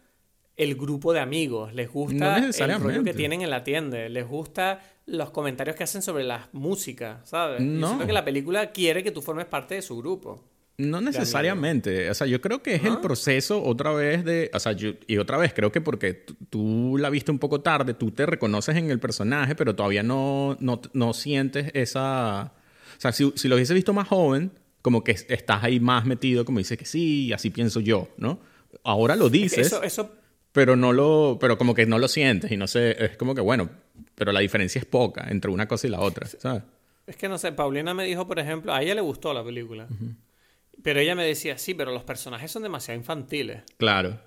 [0.58, 4.82] el grupo de amigos, les gusta el rollo que tienen en la tienda, les gusta
[5.06, 7.62] los comentarios que hacen sobre la música, ¿sabes?
[7.62, 7.82] No.
[7.82, 10.44] Yo siento que la película quiere que tú formes parte de su grupo.
[10.78, 12.10] No necesariamente.
[12.10, 14.52] O sea, yo creo que es el proceso otra vez de.
[14.54, 17.94] O sea, yo, y otra vez, creo que porque tú la viste un poco tarde,
[17.94, 22.54] tú te reconoces en el personaje, pero todavía no, no, sientes esa.
[22.98, 24.52] O sea, si, si lo hubiese visto más joven,
[24.82, 28.40] como que estás ahí más metido, como dices que sí, así pienso yo, ¿no?
[28.84, 29.68] Ahora lo dices.
[29.68, 30.12] Eso, eso...
[30.56, 31.38] Pero no lo.
[31.38, 32.96] Pero como que no lo sientes y no sé.
[33.04, 33.70] Es como que bueno,
[34.16, 36.64] pero la diferencia es poca entre una cosa y la otra, ¿sabes?
[37.06, 39.86] Es que no sé, Paulina me dijo, por ejemplo, a ella le gustó la película.
[40.82, 43.64] Pero ella me decía, sí, pero los personajes son demasiado infantiles.
[43.78, 44.18] Claro.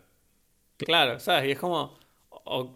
[0.76, 1.48] Claro, ¿sabes?
[1.48, 1.98] Y es como,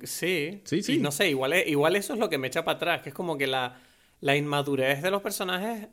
[0.03, 0.63] sí.
[0.65, 0.99] Sí, sí.
[0.99, 3.37] no sé, igual, igual eso es lo que me echa para atrás, que es como
[3.37, 3.81] que la,
[4.21, 5.89] la inmadurez de los personajes...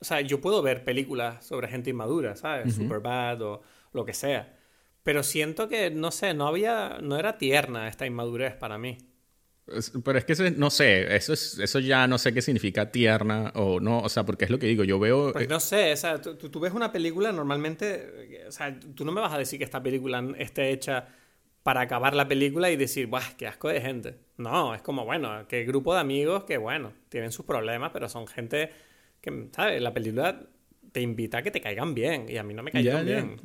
[0.00, 2.74] O sea, yo puedo ver películas sobre gente inmadura, ¿sabes?
[2.74, 3.62] Superbad o
[3.92, 4.59] lo que sea.
[5.02, 8.98] Pero siento que, no sé, no había, no era tierna esta inmadurez para mí.
[10.04, 13.78] Pero es que no sé, eso, es, eso ya no sé qué significa tierna o
[13.78, 15.32] no, o sea, porque es lo que digo, yo veo...
[15.32, 19.12] Pues no sé, o sea, tú, tú, ves una película normalmente, o sea, tú no
[19.12, 21.06] me vas a decir que esta película esté hecha
[21.62, 24.16] para acabar la película y decir, ¡buah, qué asco de gente!
[24.38, 28.26] No, es como, bueno, que grupo de amigos que, bueno, tienen sus problemas, pero son
[28.26, 28.70] gente
[29.20, 29.80] que, ¿sabes?
[29.80, 30.48] La película
[30.90, 33.40] te invita a que te caigan bien y a mí no me caen bien.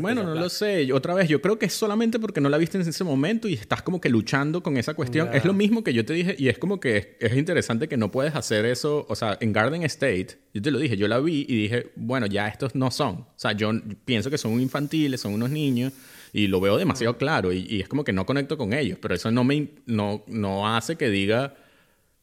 [0.00, 0.92] Bueno, no lo sé.
[0.92, 3.54] Otra vez, yo creo que es solamente porque no la viste en ese momento y
[3.54, 5.30] estás como que luchando con esa cuestión.
[5.32, 8.10] Es lo mismo que yo te dije y es como que es, interesante que no
[8.10, 9.06] puedes hacer eso.
[9.08, 12.26] O sea, en Garden State, yo te lo dije, yo la vi y dije, bueno,
[12.26, 13.14] ya estos no son.
[13.14, 13.72] O sea, yo
[14.04, 15.92] pienso que son infantiles, son unos niños
[16.32, 18.98] y lo veo demasiado claro y, y es como que no conecto con ellos.
[19.00, 21.54] Pero eso no me no, no hace que diga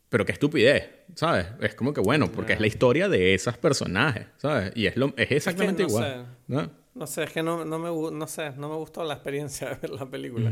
[0.09, 1.47] pero qué estupidez, ¿sabes?
[1.59, 4.71] Es como que bueno, porque es la historia de esos personajes, ¿sabes?
[4.75, 6.27] Y es, lo, es exactamente igual.
[6.47, 6.71] ¿no?
[6.97, 9.75] No sé, es que no, no, me, no, sé, no me gustó la experiencia de
[9.75, 10.51] ver la película.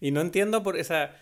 [0.00, 0.76] Y no entiendo por...
[0.76, 1.16] O sea,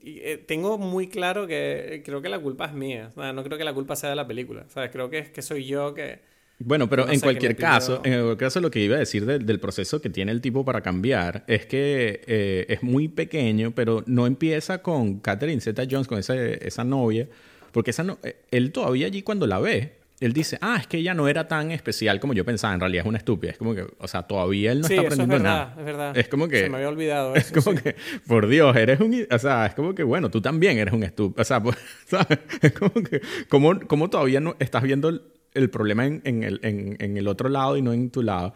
[0.00, 3.10] eh, tengo muy claro que creo que la culpa es mía.
[3.16, 4.66] no creo que la culpa sea de la película.
[4.68, 4.90] ¿sabes?
[4.90, 6.20] Creo que, es que soy yo que...
[6.60, 10.00] Bueno, pero en cualquier caso, en cualquier caso lo que iba a decir del proceso
[10.00, 14.82] que tiene el tipo para cambiar es que eh, es muy pequeño, pero no empieza
[14.82, 17.28] con Catherine Zeta-Jones, con esa, esa novia,
[17.70, 20.98] porque esa no, eh, él todavía allí cuando la ve, él dice, ah, es que
[20.98, 23.52] ella no era tan especial como yo pensaba, en realidad es una estúpida.
[23.52, 26.28] Es como que, o sea, todavía él no está aprendiendo es verdad, Es verdad, es
[26.28, 26.60] como que...
[26.60, 27.94] Se me había olvidado eso, Es como que,
[28.26, 29.26] por Dios, eres un...
[29.30, 31.40] O sea, es como que, bueno, tú también eres un estúpido.
[31.40, 32.38] O sea, pues, ¿sabes?
[32.60, 35.20] Es como que, ¿cómo, cómo todavía no estás viendo
[35.54, 38.54] el problema en, en, el, en, en, el otro lado y no en tu lado.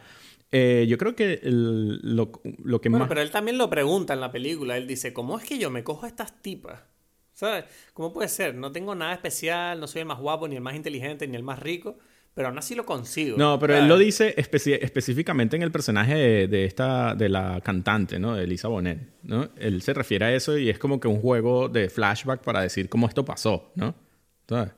[0.51, 3.09] Eh, yo creo que lo, lo, que bueno, más...
[3.09, 4.77] pero él también lo pregunta en la película.
[4.77, 6.83] Él dice, ¿cómo es que yo me cojo a estas tipas?
[7.43, 7.65] ¿Sabes?
[7.93, 8.55] ¿Cómo puede ser?
[8.55, 11.43] No tengo nada especial, no soy el más guapo, ni el más inteligente, ni el
[11.43, 11.99] más rico,
[12.35, 13.37] pero aún así lo consigo.
[13.37, 18.21] No, pero él lo dice específicamente en el personaje de, de, esta, de la cantante,
[18.21, 18.37] ¿no?
[18.37, 19.49] De Elisa Bonet, ¿no?
[19.57, 22.89] Él se refiere a eso y es como que un juego de flashback para decir
[22.89, 23.97] cómo esto pasó, ¿no?
[24.49, 24.71] ¿Sabes?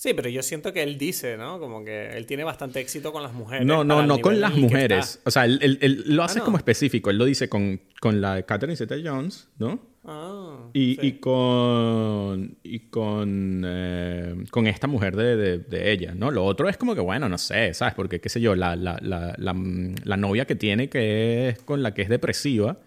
[0.00, 1.60] Sí, pero yo siento que él dice, ¿no?
[1.60, 3.66] Como que él tiene bastante éxito con las mujeres.
[3.66, 5.20] No, no, no con las mujeres.
[5.26, 7.10] O sea, él, él, lo hace ah, como específico.
[7.10, 9.78] Él lo dice con, con la Catherine Zeta-Jones, ¿no?
[10.06, 16.30] Ah, y, y, con y con eh, con esta mujer de, de, ella, ¿no?
[16.30, 17.92] Lo otro es como que bueno, no sé, ¿sabes?
[17.92, 21.92] Porque qué sé yo, la, la, la, la, novia que tiene que es con la
[21.92, 22.78] que es depresiva,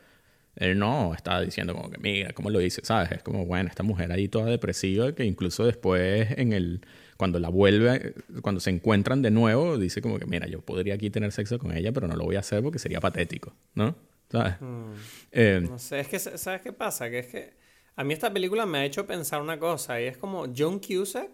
[0.56, 2.82] él no está diciendo como que mira, ¿cómo lo dice?
[2.84, 3.12] ¿Sabes?
[3.12, 6.82] Es como bueno, esta mujer ahí toda depresiva que incluso después en el
[7.18, 11.10] cuando la vuelve, cuando se encuentran de nuevo, dice como que, mira, yo podría aquí
[11.10, 13.96] tener sexo con ella, pero no lo voy a hacer porque sería patético, ¿no?
[14.30, 14.56] ¿sabes?
[14.60, 14.92] Mm.
[15.32, 17.10] Eh, No sé, es que, ¿sabes qué pasa?
[17.10, 17.54] Que es que
[17.96, 21.30] a mí esta película me ha hecho pensar una cosa y es como John Cusack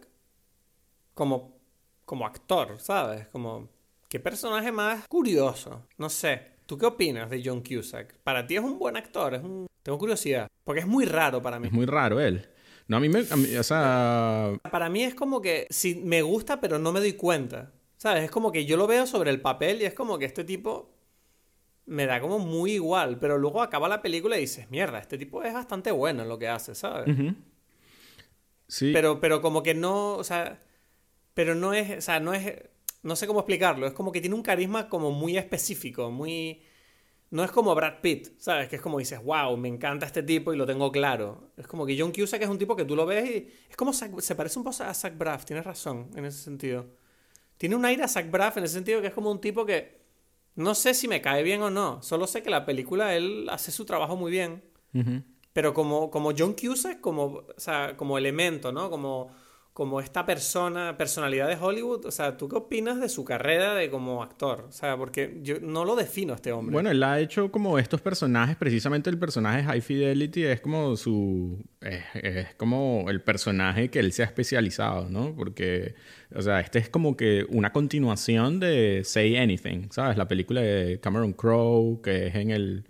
[1.14, 1.58] como,
[2.06, 3.28] como actor, ¿sabes?
[3.28, 3.70] Como,
[4.08, 5.86] ¿qué personaje más curioso?
[5.98, 8.16] No sé, ¿tú qué opinas de John Cusack?
[8.24, 9.68] Para ti es un buen actor, es un...
[9.82, 11.68] Tengo curiosidad, porque es muy raro para mí.
[11.68, 12.46] es muy raro él.
[12.90, 13.20] No, a mí me...
[13.30, 14.60] a mí- o sea...
[14.70, 18.24] Para mí es como que si me gusta pero no me doy cuenta, ¿sabes?
[18.24, 20.90] Es como que yo lo veo sobre el papel y es como que este tipo
[21.86, 25.44] me da como muy igual, pero luego acaba la película y dices, mierda, este tipo
[25.44, 27.16] es bastante bueno en lo que hace, ¿sabes?
[28.68, 28.92] Sí.
[28.94, 30.60] Pero, pero como que no, o sea,
[31.34, 32.54] pero no es, o sea, no es,
[33.04, 36.62] no sé cómo explicarlo, es como que tiene un carisma como muy específico, muy,
[37.32, 38.68] no es como Brad Pitt, ¿sabes?
[38.68, 41.52] Que es como dices, wow, me encanta este tipo y lo tengo claro.
[41.58, 43.94] Es como que John Cusack es un tipo que tú lo ves y es como,
[43.94, 46.88] se parece un poco a Zach Braff, tienes razón en ese sentido.
[47.58, 50.00] Tiene un aire a Zach Braff en ese sentido que es como un tipo que
[50.56, 53.72] no sé si me cae bien o no, solo sé que la película él hace
[53.72, 54.64] su trabajo muy bien.
[55.54, 58.90] Pero como, como John Cusack, como, o sea, como elemento, ¿no?
[58.90, 59.30] Como,
[59.80, 63.90] como esta persona, personalidad de Hollywood, o sea, ¿tú qué opinas de su carrera de
[63.90, 64.66] como actor?
[64.68, 66.74] O sea, porque yo no lo defino a este hombre.
[66.74, 71.64] Bueno, él ha hecho como estos personajes, precisamente el personaje High Fidelity es como su...
[71.80, 75.34] Es, es como el personaje que él se ha especializado, ¿no?
[75.34, 75.96] Porque,
[76.36, 80.18] o sea, este es como que una continuación de Say Anything, ¿sabes?
[80.18, 82.84] La película de Cameron Crowe, que es en el...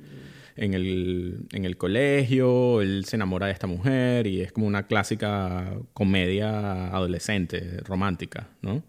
[0.61, 4.87] En el, en el colegio, él se enamora de esta mujer y es como una
[4.87, 8.83] clásica comedia adolescente, romántica, ¿no?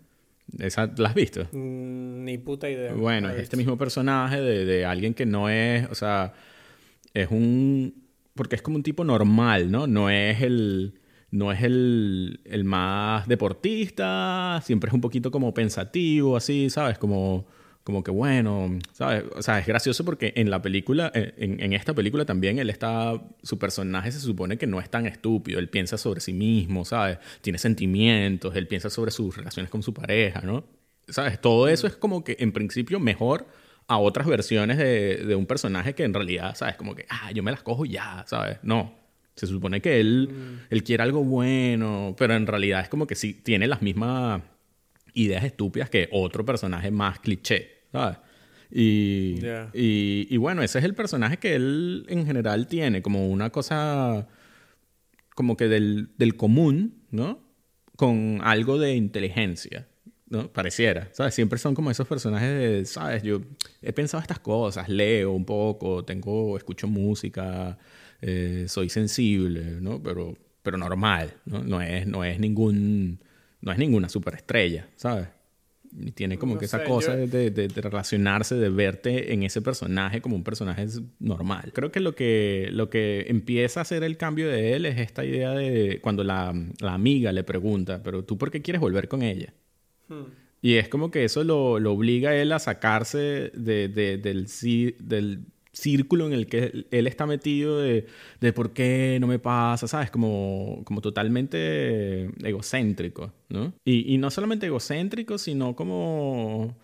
[0.58, 1.44] ¿Esa, ¿La has visto?
[1.52, 2.92] Mm, Ni puta idea.
[2.92, 6.32] Bueno, es este mismo personaje de, de alguien que no es, o sea,
[7.14, 7.94] es un,
[8.34, 9.86] porque es como un tipo normal, ¿no?
[9.86, 10.94] No es el,
[11.30, 16.98] no es el, el más deportista, siempre es un poquito como pensativo, así, ¿sabes?
[16.98, 17.46] Como,
[17.90, 19.24] como que bueno, ¿sabes?
[19.34, 23.20] O sea, es gracioso porque en la película, en, en esta película también él está,
[23.42, 27.18] su personaje se supone que no es tan estúpido, él piensa sobre sí mismo, ¿sabes?
[27.40, 30.64] Tiene sentimientos, él piensa sobre sus relaciones con su pareja, ¿no?
[31.08, 31.40] ¿Sabes?
[31.40, 33.48] Todo eso es como que en principio mejor
[33.88, 36.76] a otras versiones de, de un personaje que en realidad, ¿sabes?
[36.76, 38.58] Como que, ah, yo me las cojo ya, ¿sabes?
[38.62, 38.94] No.
[39.34, 43.34] Se supone que él, él quiere algo bueno, pero en realidad es como que sí
[43.34, 44.42] tiene las mismas
[45.14, 48.18] ideas estúpidas que otro personaje más cliché, ¿sabes?
[48.70, 49.40] Y,
[49.74, 54.28] y, y bueno, ese es el personaje que él en general tiene, como una cosa
[55.34, 57.40] como que del, del común, ¿no?
[57.96, 59.88] Con algo de inteligencia,
[60.28, 60.52] ¿no?
[60.52, 61.34] Pareciera, ¿sabes?
[61.34, 63.22] Siempre son como esos personajes de, ¿sabes?
[63.22, 63.40] Yo
[63.82, 67.78] he pensado estas cosas, leo un poco, tengo, escucho música,
[68.20, 70.02] eh, soy sensible, ¿no?
[70.02, 71.64] Pero, pero normal, ¿no?
[71.64, 73.20] No es, no es ningún,
[73.62, 75.28] no es ninguna superestrella, ¿sabes?
[75.98, 79.42] Y tiene como No que esa cosa yo- de, de- de relacionarse, de verte en
[79.42, 80.86] ese personaje como un personaje
[81.18, 81.72] normal.
[81.74, 85.24] Creo que lo que, lo que empieza a hacer el cambio de él es esta
[85.24, 89.22] idea de cuando la, la amiga le pregunta, pero tú por qué quieres volver con
[89.22, 89.52] ella?
[90.08, 90.26] Hmm.
[90.62, 94.46] Y es como que eso lo, lo obliga a él a sacarse de- de- del,
[95.00, 95.40] del
[95.72, 98.06] círculo en el que él- está metido de,
[98.40, 100.10] de por qué no me pasa, ¿sabes?
[100.10, 103.72] Como, como totalmente egocéntrico, ¿no?
[103.84, 106.76] Y, y no solamente egocéntrico, sino como...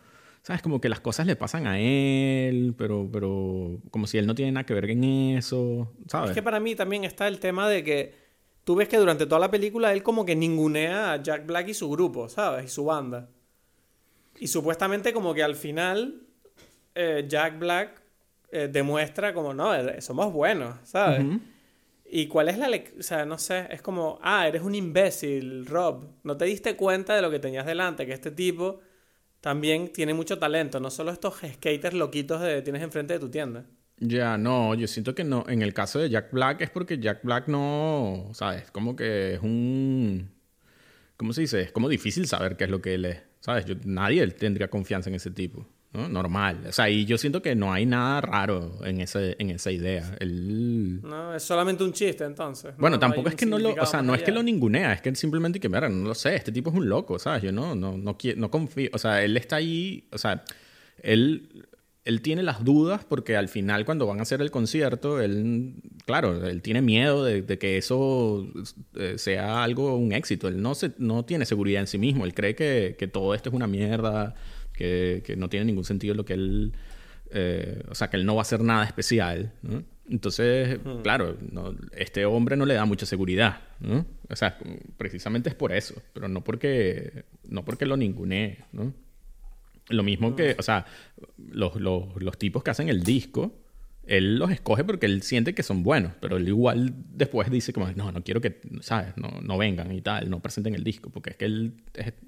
[0.43, 0.63] ¿Sabes?
[0.63, 4.53] Como que las cosas le pasan a él, pero, pero como si él no tiene
[4.53, 6.31] nada que ver en eso, ¿sabes?
[6.31, 8.15] Es que para mí también está el tema de que
[8.63, 11.75] tú ves que durante toda la película él como que ningunea a Jack Black y
[11.75, 12.67] su grupo, ¿sabes?
[12.67, 13.29] Y su banda.
[14.39, 16.23] Y supuestamente como que al final
[16.95, 18.03] eh, Jack Black
[18.51, 21.25] eh, demuestra como, no, eh, somos buenos, ¿sabes?
[22.09, 22.69] ¿Y cuál es la...
[22.69, 26.05] lec- O sea, no sé, es como, ah, eres un imbécil, Rob.
[26.23, 28.81] No te diste cuenta de lo que tenías delante, que este tipo
[29.41, 33.65] también tiene mucho talento, no solo estos skaters loquitos que tienes enfrente de tu tienda.
[33.99, 35.45] Ya, no, yo siento que no.
[35.49, 38.71] En el caso de Jack Black es porque Jack Black no, ¿sabes?
[38.71, 40.31] Como que es un...
[41.17, 41.63] ¿Cómo se dice?
[41.63, 43.65] Es como difícil saber qué es lo que él es, ¿sabes?
[43.65, 45.67] Yo, nadie tendría confianza en ese tipo,
[45.97, 46.09] ¿no?
[46.09, 46.65] Normal.
[46.69, 50.17] O sea, y yo siento que no hay nada raro en, ese, en esa idea.
[50.21, 51.01] Él...
[51.03, 52.73] No, es solamente un chiste entonces.
[52.73, 54.93] No, Bueno, no tampoco es que no lo, o sea, no es que lo ningunea,
[54.93, 57.43] es que simplemente que, mira, no lo sé, este tipo es un loco, ¿sabes?
[57.43, 60.45] Yo no, no, no, quiero, no confío, o sea, él está ahí, o sea,
[61.03, 61.67] él,
[62.05, 65.75] él tiene las dudas porque al final cuando van a hacer el concierto, él,
[66.05, 68.47] claro, él tiene miedo de, de que eso
[68.95, 72.35] eh, sea algo, un éxito, él no, se, no tiene seguridad en sí mismo, él
[72.35, 74.35] cree que, que todo esto es una mierda,
[74.77, 76.73] que, que no tiene ningún sentido lo que él,
[77.31, 79.83] eh, o sea, que él no va a hacer nada especial, ¿no?
[80.09, 84.07] Entonces, claro, no- este hombre no le da mucha seguridad, ¿no?
[84.29, 84.57] O sea,
[84.97, 88.93] precisamente es por eso, pero no porque, no porque lo ningunee, ¿no?
[89.89, 90.85] Lo mismo que, o sea,
[91.51, 93.53] los, los, los tipos que hacen el disco,
[94.07, 97.91] él los escoge porque él siente que son buenos, pero él igual después dice como,
[97.93, 99.17] no, no quiero que, ¿sabes?
[99.17, 101.75] No, no vengan y tal, no presenten el disco, porque es que él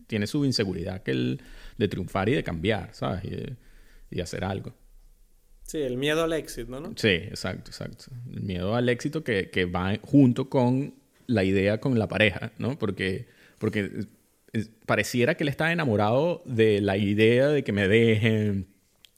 [0.07, 1.41] tiene su inseguridad que él,
[1.77, 3.25] de triunfar y de cambiar, ¿sabes?
[3.25, 4.75] Y, y, hacer algo.
[5.63, 6.93] Sí, el miedo al éxito, ¿no?
[6.97, 8.07] Sí, exacto, exacto.
[8.33, 10.95] El miedo al éxito que, que va junto con
[11.27, 12.79] la idea con la pareja, ¿no?
[12.79, 14.07] Porque, porque
[14.87, 18.69] pareciera que él está enamorado de la idea de que me dejen,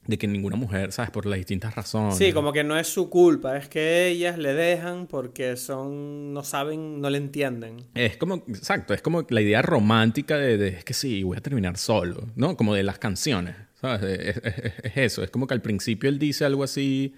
[0.07, 1.11] de que ninguna mujer, ¿sabes?
[1.11, 2.17] Por las distintas razones.
[2.17, 6.43] Sí, como que no es su culpa, es que ellas le dejan porque son, no
[6.43, 7.85] saben, no le entienden.
[7.93, 11.77] Es como, exacto, es como la idea romántica de, es que sí, voy a terminar
[11.77, 12.57] solo, ¿no?
[12.57, 14.01] Como de las canciones, ¿sabes?
[14.03, 17.13] Es, eso, es como que al principio él dice algo así,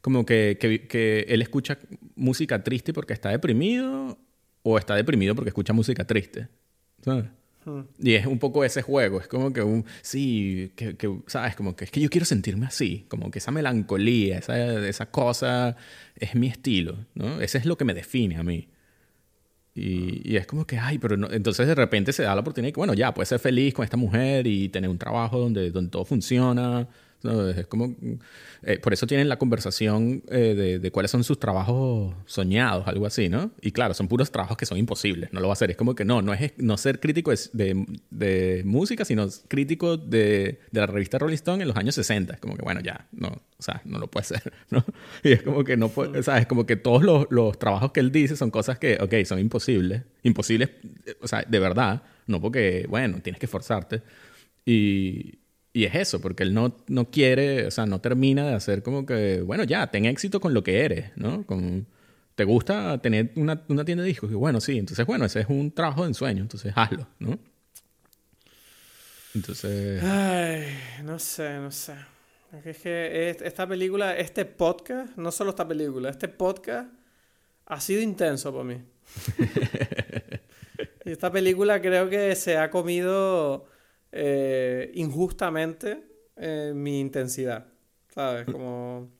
[0.00, 1.78] como que, que, que él escucha
[2.14, 4.18] música triste porque está deprimido
[4.62, 6.48] o está deprimido porque escucha música triste,
[7.02, 7.26] ¿sabes?
[7.98, 10.96] Y es un poco ese juego, es como que un, sí, que,
[11.26, 11.56] ¿sabes?
[11.56, 15.76] Como que es que yo quiero sentirme así, como que esa melancolía, esa, esa cosa
[16.16, 17.40] es mi estilo, ¿no?
[17.40, 18.68] Ese es lo que me define a mí.
[19.74, 22.68] Y, y, es como que, ay, pero no, entonces de repente se da la oportunidad
[22.68, 25.70] de que, bueno, ya, puedes ser feliz con esta mujer y tener un trabajo donde,
[25.72, 26.88] donde todo funciona,
[27.24, 27.94] es como,
[28.62, 33.28] eh, por eso tienen la conversación eh, de, cuáles son sus trabajos soñados, algo así,
[33.28, 33.50] ¿no?
[33.60, 35.70] Y claro, son puros trabajos que son imposibles, no lo va a hacer.
[35.70, 40.60] Es como que no, no es no ser crítico de, de música, sino crítico de,
[40.70, 42.34] de, la revista Rolling Stone en los años 60.
[42.34, 44.84] Es como que, bueno, ya, no, o sea, no lo puede ser, ¿no?
[45.22, 47.92] Y es como que no puede, o sea, es como que todos los, los trabajos
[47.92, 50.70] que él dice son cosas que, ok, son imposibles, imposibles,
[51.20, 54.02] o sea, de verdad, no porque, bueno, tienes que esforzarte.
[54.66, 55.43] Y,
[55.74, 59.04] y es eso, porque él no, no quiere, o sea, no termina de hacer como
[59.04, 61.44] que, bueno, ya, ten éxito con lo que eres, ¿no?
[61.44, 61.88] Con,
[62.36, 64.30] ¿Te gusta tener una, una tienda de discos?
[64.30, 67.40] Y bueno, sí, entonces, bueno, ese es un trabajo de ensueño, entonces hazlo, ¿no?
[69.34, 70.00] Entonces...
[70.04, 71.94] Ay, no sé, no sé.
[72.64, 76.88] Es que esta película, este podcast, no solo esta película, este podcast
[77.66, 78.80] ha sido intenso para mí.
[81.04, 83.73] y esta película creo que se ha comido
[84.16, 86.04] eh, injustamente
[86.36, 87.66] eh, mi intensidad.
[88.14, 88.46] ¿Sabes?
[88.46, 89.10] Como...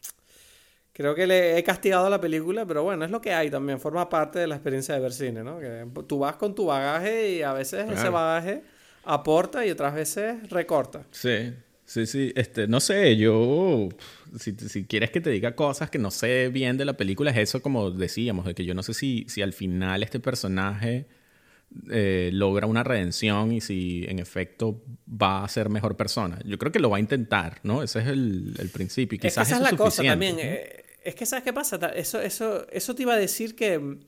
[0.92, 3.80] Creo que le he castigado a la película, pero bueno, es lo que hay también,
[3.80, 5.58] forma parte de la experiencia de ver cine, ¿no?
[5.58, 8.62] Que tú vas con tu bagaje y a veces ese bagaje
[9.02, 11.04] aporta y otras veces recorta.
[11.10, 11.52] Sí,
[11.84, 12.32] sí, sí.
[12.36, 13.88] Este, no sé, yo,
[14.38, 17.38] si, si, quieres que te diga cosas que no sé bien de la película, es
[17.38, 21.08] eso como decíamos, de que yo no sé si, si al final este personaje
[21.90, 26.38] eh, logra una redención y si en efecto va a ser mejor persona.
[26.44, 27.82] Yo creo que lo va a intentar, ¿no?
[27.82, 29.18] Ese es el, el principio.
[29.18, 30.36] quizás es esa es, la cosa también.
[30.38, 31.76] Eh, es que, ¿sabes qué pasa?
[31.94, 33.98] Eso, eso, eso te iba a decir que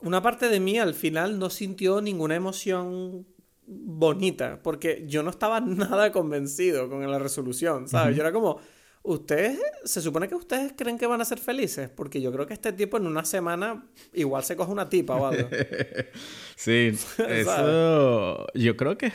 [0.00, 3.26] una parte de mí al final no sintió ninguna emoción
[3.66, 8.16] bonita, porque yo no estaba nada convencido con la resolución, ¿sabes?
[8.16, 8.60] Yo era como
[9.06, 11.88] ¿Ustedes, se supone que ustedes creen que van a ser felices?
[11.88, 15.26] Porque yo creo que este tipo en una semana igual se coge una tipa o
[15.26, 15.48] algo.
[16.56, 16.92] sí,
[17.28, 19.12] eso yo creo que,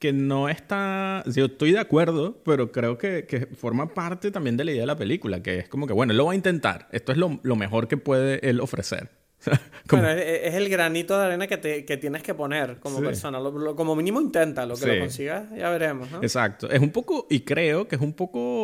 [0.00, 1.22] que no está...
[1.26, 4.88] Yo estoy de acuerdo, pero creo que, que, forma parte también de la idea de
[4.88, 6.88] la película, que es como que, bueno, él lo va a intentar.
[6.90, 9.10] Esto es lo, lo mejor que puede él ofrecer.
[9.90, 13.38] Bueno, es, el granito de arena que, te, que tienes que poner como persona.
[13.74, 16.08] como mínimo intenta, lo que lo consigas, ya veremos.
[16.20, 16.70] Exacto.
[16.70, 18.57] Es un poco, y creo que es un poco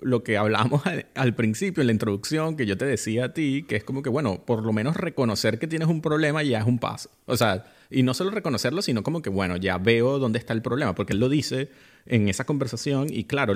[0.00, 0.82] lo que hablamos
[1.14, 4.10] al, principio, en la introducción, que yo te decía a ti, que es como que,
[4.10, 7.10] bueno, por lo menos reconocer que tienes un problema ya es un paso.
[7.26, 10.62] O sea, y no solo reconocerlo, sino como que, bueno, ya veo dónde está el
[10.62, 11.70] problema, porque él lo dice
[12.06, 13.54] en esa conversación y claro,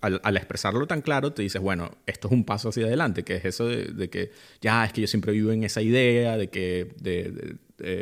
[0.00, 3.44] al, expresarlo tan claro, te dices, bueno, esto es un paso hacia adelante, que es
[3.44, 4.30] eso de, que
[4.60, 7.56] ya es que yo siempre vivo en esa idea de que de,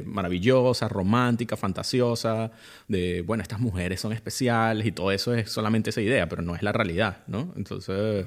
[0.07, 2.51] maravillosa, romántica, fantasiosa,
[2.88, 6.55] de, bueno, estas mujeres son especiales y todo eso es solamente esa idea, pero no
[6.57, 7.53] es la realidad, ¿no?
[7.57, 8.26] Entonces,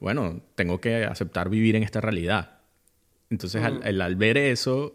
[0.00, 2.58] bueno, tengo que aceptar vivir en esta realidad.
[3.30, 4.94] Entonces, al, al ver eso,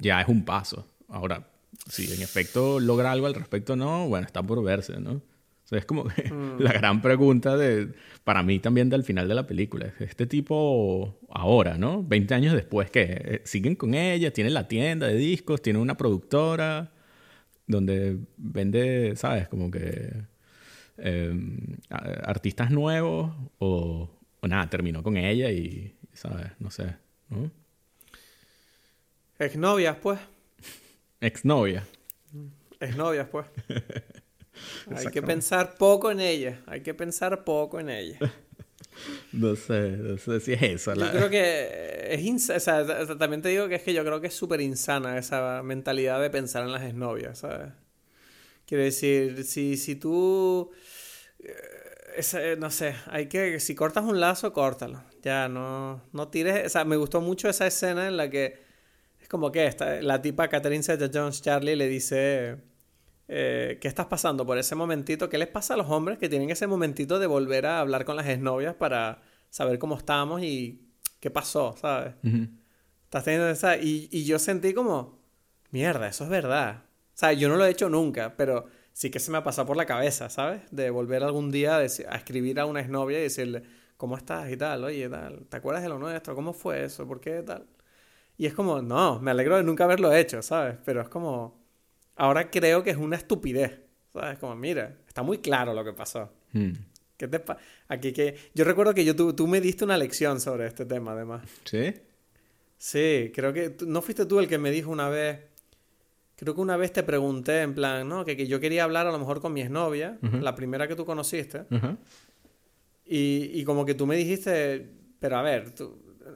[0.00, 0.86] ya es un paso.
[1.08, 1.48] Ahora,
[1.88, 5.20] si en efecto logra algo al respecto, no, bueno, está por verse, ¿no?
[5.70, 6.58] Es como mm.
[6.60, 7.92] la gran pregunta de,
[8.24, 9.92] para mí también del final de la película.
[10.00, 12.02] Este tipo ahora, ¿no?
[12.02, 15.96] 20 años después, que eh, siguen con ella, tienen la tienda de discos, tienen una
[15.96, 16.92] productora
[17.66, 19.48] donde vende, ¿sabes?
[19.48, 20.12] Como que
[20.98, 24.10] em, artistas nuevos o,
[24.40, 26.50] o, nada, terminó con ella y, ¿sabes?
[26.58, 26.96] No sé,
[27.28, 27.50] ¿no?
[29.38, 30.18] Exnovias, pues.
[31.20, 31.84] Exnovia.
[32.80, 33.46] Exnovias, pues.
[34.94, 36.60] Hay que pensar poco en ella.
[36.66, 38.18] Hay que pensar poco en ella.
[39.32, 40.94] no sé, no sé si es eso.
[40.94, 42.56] Yo creo que es insana.
[42.56, 42.60] O
[43.06, 46.20] sea, también te digo que es que yo creo que es súper insana esa mentalidad
[46.20, 47.72] de pensar en las exnovias, ¿sabes?
[48.66, 50.70] Quiero decir, si, si tú.
[51.40, 51.54] Eh,
[52.16, 55.02] ese, no sé, hay que, si cortas un lazo, córtalo.
[55.22, 58.58] Ya, no, no tires, o sea, me gustó mucho esa escena en la que
[59.20, 62.56] es como que esta, la tipa Catherine Zeta-Jones, Charlie, le dice,
[63.32, 65.28] eh, ¿qué estás pasando por ese momentito?
[65.28, 68.16] ¿Qué les pasa a los hombres que tienen ese momentito de volver a hablar con
[68.16, 70.88] las exnovias para saber cómo estamos y
[71.20, 72.14] qué pasó, ¿sabes?
[73.04, 75.20] Estás teniendo esa, y, y yo sentí como,
[75.70, 76.82] mierda, eso es verdad.
[77.14, 79.66] O sea, yo no lo he hecho nunca, pero sí que se me ha pasado
[79.66, 80.62] por la cabeza, ¿sabes?
[80.72, 83.62] De volver algún día a, escribir a una exnovia y decirle,
[83.96, 84.50] ¿cómo estás?
[84.50, 86.34] y tal, oye, tal, ¿te acuerdas de lo nuestro?
[86.34, 87.06] ¿Cómo fue eso?
[87.06, 87.66] ¿Por qué tal?
[88.36, 90.78] Y es como, no, me alegro de nunca haberlo hecho, ¿sabes?
[90.84, 91.59] Pero es como,
[92.20, 93.80] ahora creo que es una estupidez,
[94.12, 94.38] ¿sabes?
[94.38, 96.30] Como, mira, está muy claro lo que pasó.
[96.52, 96.72] Hmm.
[97.16, 97.42] ¿Qué te
[97.88, 101.12] Aquí que yo recuerdo que yo tú, tú me diste una lección sobre este tema,
[101.12, 101.42] además.
[101.64, 101.94] ¿Sí?
[102.76, 105.40] Sí, creo que no fuiste tú el que me dijo una vez
[106.36, 108.24] Creo que una vez te pregunté en plan, ¿no?
[108.24, 111.04] Que, que yo quería hablar a lo mejor con mi exnovia, la primera que tú
[111.04, 111.66] conociste.
[113.04, 115.74] y, y, como que tú me dijiste, pero a ver,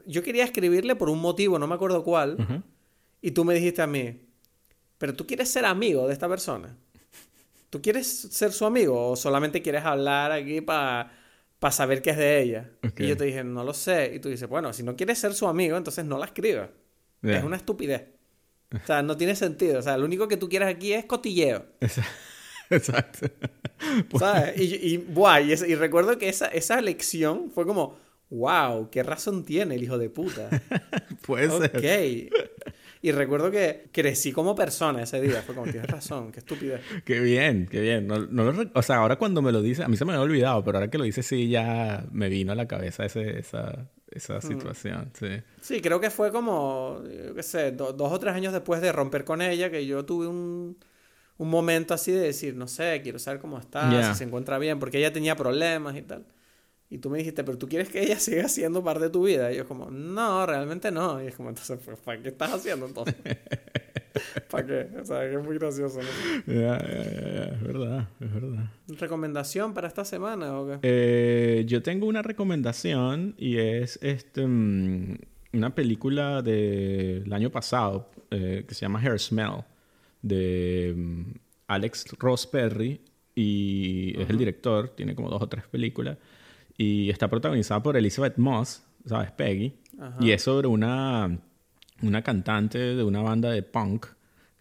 [0.04, 2.62] yo quería escribirle por un motivo, no me acuerdo cuál.
[3.22, 4.20] Y tú me dijiste a mí,
[4.98, 6.76] pero tú quieres ser amigo de esta persona.
[7.70, 11.10] ¿Tú quieres ser su amigo o solamente quieres hablar aquí para
[11.70, 12.70] saber qué es de ella?
[12.96, 14.12] Y yo te dije, no lo sé.
[14.14, 16.70] Y tú dices, bueno, si no quieres ser su amigo, entonces no la escribas.
[17.22, 18.04] Es una estupidez.
[18.72, 19.78] O sea, no tiene sentido.
[19.78, 21.66] O sea, lo único que tú quieres aquí es cotilleo.
[22.70, 23.28] Exacto.
[24.18, 24.60] ¿Sabes?
[24.60, 25.04] Y, y,
[25.66, 27.98] y, recuerdo que esa, esa lección fue como,
[28.30, 30.48] wow, qué razón tiene el hijo de puta.
[31.26, 32.30] Puede ser.
[33.04, 35.42] Y recuerdo que crecí como persona ese día.
[35.42, 36.80] Fue como, tienes razón, qué estupidez.
[37.04, 38.06] Qué bien, qué bien.
[38.06, 40.64] No, no o sea, ahora cuando me lo dice, a mí se me había olvidado,
[40.64, 44.40] pero ahora que lo dice sí ya me vino a la cabeza ese, esa, esa
[44.40, 45.26] situación, sí.
[45.60, 49.26] Sí, creo que fue como, yo qué sé, dos o tres años después de romper
[49.26, 50.78] con ella, que yo tuve un,
[51.36, 54.78] un momento así de decir, no sé, quiero saber cómo está, si se encuentra bien,
[54.78, 56.24] porque ella tenía problemas y tal.
[56.90, 59.52] Y tú me dijiste, pero tú quieres que ella siga siendo parte de tu vida.
[59.52, 61.22] Y yo como, no, realmente no.
[61.22, 63.16] Y es como, entonces, pues, ¿para qué estás haciendo entonces?
[64.50, 64.88] ¿Para qué?
[65.00, 65.98] O sea, que es muy gracioso.
[66.00, 66.52] ¿no?
[66.52, 68.70] Ya, ya, ya, es verdad, es verdad.
[68.88, 70.78] ¿Recomendación para esta semana o qué?
[70.82, 75.18] Eh, yo tengo una recomendación y es este, mm,
[75.54, 79.64] una película del año pasado eh, que se llama Hair Smell
[80.22, 81.22] de mm,
[81.66, 83.00] Alex Ross Perry
[83.34, 86.18] y es el director, tiene como dos o tres películas
[86.76, 89.30] y está protagonizada por Elizabeth Moss, ¿sabes?
[89.32, 89.74] Peggy.
[90.20, 91.38] Y es sobre una,
[92.02, 94.06] una cantante de una banda de punk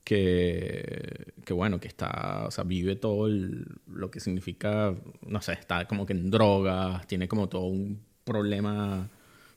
[0.03, 4.93] que, que bueno, que está, o sea, vive todo lo que significa,
[5.25, 9.09] no sé, está como que en drogas, tiene como todo un problema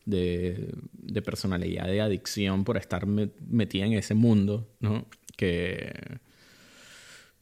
[0.04, 5.04] de, de personalidad, de adicción por estar metida en ese mundo, ¿no?
[5.36, 5.92] Que,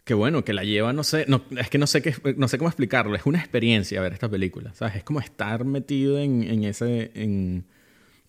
[0.04, 2.58] que bueno, que la lleva, no sé, no, es que no sé, qué, no sé
[2.58, 4.96] cómo explicarlo, es una experiencia ver esta película, ¿sabes?
[4.96, 7.64] Es como estar metido en, en ese, en,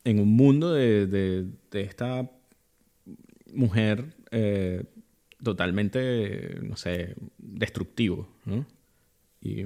[0.05, 2.31] en, un mundo de, de, de esta
[3.53, 4.85] mujer eh,
[5.43, 8.65] totalmente, no sé, destructivo, ¿no?
[9.41, 9.65] Y,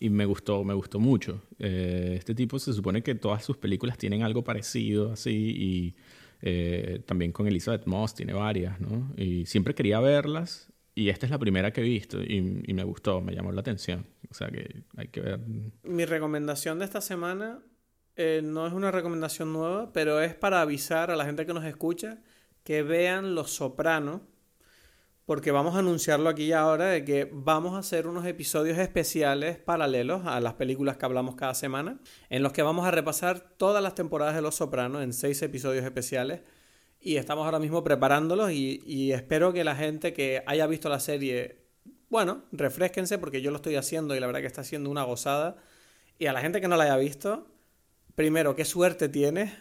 [0.00, 1.42] y me gustó, me gustó mucho.
[1.58, 5.94] Eh, este tipo se supone que todas sus películas tienen algo parecido, así, y
[6.42, 9.12] eh, también con Elizabeth Moss tiene varias, ¿no?
[9.16, 13.20] Y siempre quería verlas y esta es la primera que he visto y, me gustó,
[13.20, 14.06] me llamó la atención.
[14.30, 15.40] O sea que hay que ver.
[15.82, 17.62] Mi recomendación de esta semana
[18.16, 21.64] eh, no es una recomendación nueva, pero es para avisar a la gente que nos
[21.64, 22.22] escucha
[22.62, 24.22] que vean Los Sopranos,
[25.26, 29.58] porque vamos a anunciarlo aquí y ahora de que vamos a hacer unos episodios especiales
[29.58, 31.98] paralelos a las películas que hablamos cada semana,
[32.30, 35.84] en los que vamos a repasar todas las temporadas de Los Sopranos en seis episodios
[35.84, 36.42] especiales
[37.04, 41.58] y estamos ahora mismo preparándolos y, espero que la gente que haya visto la serie,
[42.08, 45.56] bueno, refresquense porque yo lo estoy haciendo y la verdad que está siendo una gozada.
[46.18, 47.46] Y a la gente que no la haya visto,
[48.14, 49.52] primero, qué suerte tienes.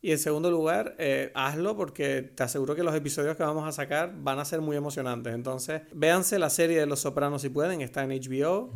[0.00, 3.72] Y en segundo lugar, eh, hazlo porque te aseguro que los episodios que vamos a
[3.72, 5.34] sacar van a ser muy emocionantes.
[5.34, 8.72] Entonces, véanse la serie de Los Sopranos si pueden, está en HBO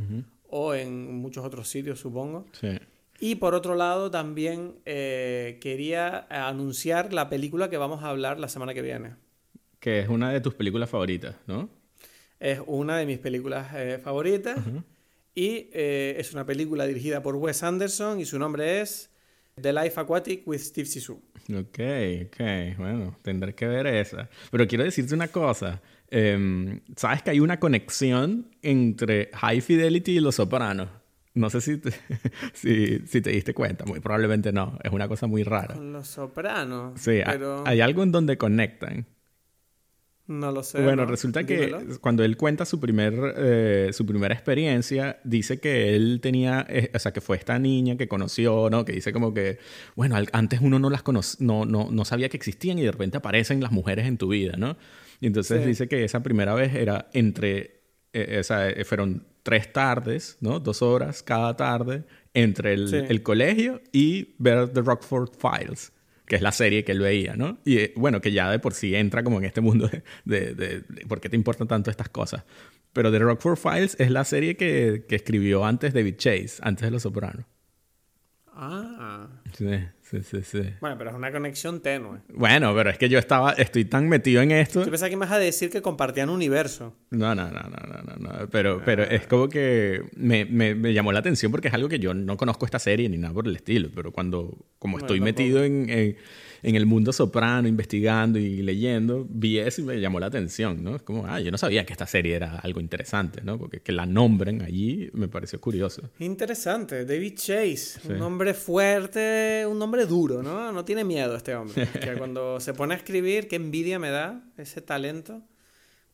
[0.48, 2.44] o en muchos otros sitios, supongo.
[2.52, 2.78] Sí.
[3.20, 8.48] Y por otro lado, también eh, quería anunciar la película que vamos a hablar la
[8.48, 9.14] semana que viene.
[9.78, 11.68] Que es una de tus películas favoritas, ¿no?
[12.38, 14.58] Es una de mis películas eh, favoritas.
[15.34, 19.10] Y eh, es una película dirigida por Wes Anderson y su nombre es
[19.60, 21.20] The Life Aquatic with Steve Zissou.
[21.50, 21.78] Ok,
[22.26, 22.78] ok.
[22.78, 24.30] Bueno, tendré que ver esa.
[24.50, 25.82] Pero quiero decirte una cosa.
[26.08, 30.88] Em, ¿Sabes que hay una conexión entre High Fidelity y Los Sopranos?
[31.40, 31.90] No sé si te,
[32.52, 34.78] si, te diste cuenta, muy probablemente no.
[34.84, 35.74] Es una cosa muy rara.
[35.74, 37.00] Con los sopranos.
[37.00, 37.20] Sí,
[37.64, 39.06] hay algo en donde conectan.
[40.26, 40.80] No lo sé.
[40.80, 41.10] Bueno, ¿no?
[41.10, 42.00] resulta que Dímelo.
[42.00, 46.98] cuando él cuenta su, primer, eh, su primera experiencia, dice que él tenía, eh, o
[47.00, 48.84] sea, que fue esta niña que conoció, ¿no?
[48.84, 49.58] Que dice como que,
[49.96, 52.92] bueno, al- antes uno no las cono no, no, no sabía que existían y de
[52.92, 54.76] repente aparecen las mujeres en tu vida, ¿no?
[55.20, 55.68] Y entonces Sí.
[55.68, 57.80] dice que esa primera vez era entre,
[58.12, 60.60] eh, o sea, eh, fueron tres tardes, ¿no?
[60.60, 62.96] Dos horas cada tarde entre el, Sí.
[63.08, 65.92] el colegio y ver The Rockford Files
[66.26, 67.58] que es la serie que él veía, ¿no?
[67.64, 70.54] Y eh, bueno, que ya de por sí entra como en este mundo de, de,
[70.54, 72.44] de- de por qué te importan tanto estas cosas.
[72.92, 76.92] Pero The Rockford Files es la serie que, que escribió antes David Chase, antes de
[76.92, 77.46] Los Sopranos.
[78.54, 79.28] Ah.
[79.56, 79.66] Sí,
[80.10, 80.62] sí, sí, sí.
[80.80, 82.18] Bueno, pero es una conexión tenue.
[82.28, 84.84] Bueno, pero es que yo estaba, estoy tan metido en esto.
[84.84, 86.96] Yo pensaba que me vas a decir que compartían universo.
[87.10, 88.48] No, no, no, no, no, no, no.
[88.50, 91.98] Pero, pero es como que me, me, me llamó la atención porque es algo que
[91.98, 93.90] yo no conozco esta serie ni nada por el estilo.
[93.94, 96.16] Pero cuando, como estoy metido en, en,
[96.62, 100.96] en el mundo soprano, investigando y leyendo, vi eso y me llamó la atención, ¿no?
[100.96, 103.58] Es como, ah, yo no sabía que esta serie era algo interesante, ¿no?
[103.58, 106.10] Porque que la nombren allí me pareció curioso.
[106.18, 107.04] Interesante.
[107.04, 108.00] David Chase.
[108.08, 110.72] Un hombre fuerte, un hombre duro, ¿no?
[110.72, 111.86] No tiene miedo este hombre.
[112.00, 115.42] que cuando se pone a escribir, qué envidia me da ese talento.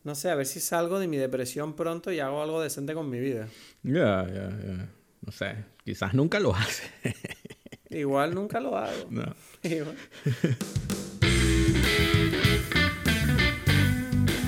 [0.04, 3.10] No sé, a ver si salgo de mi depresión pronto y hago algo decente con
[3.10, 3.48] mi vida.
[3.82, 4.88] Ya, ya, ya.
[5.20, 6.84] No sé, quizás nunca lo hace.
[7.96, 9.06] Igual nunca lo hago.
[9.10, 9.24] no.
[9.62, 9.96] Igual.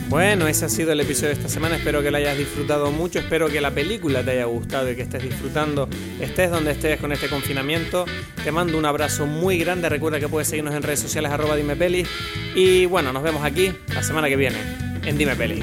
[0.08, 1.76] Bueno, ese ha sido el episodio de esta semana.
[1.76, 3.18] Espero que lo hayas disfrutado mucho.
[3.18, 5.86] Espero que la película te haya gustado y que estés disfrutando.
[6.18, 8.06] Estés donde estés con este confinamiento.
[8.42, 9.90] Te mando un abrazo muy grande.
[9.90, 12.06] Recuerda que puedes seguirnos en redes sociales arroba Dime Peli.
[12.54, 14.56] Y bueno, nos vemos aquí la semana que viene
[15.04, 15.62] en Dime Peli.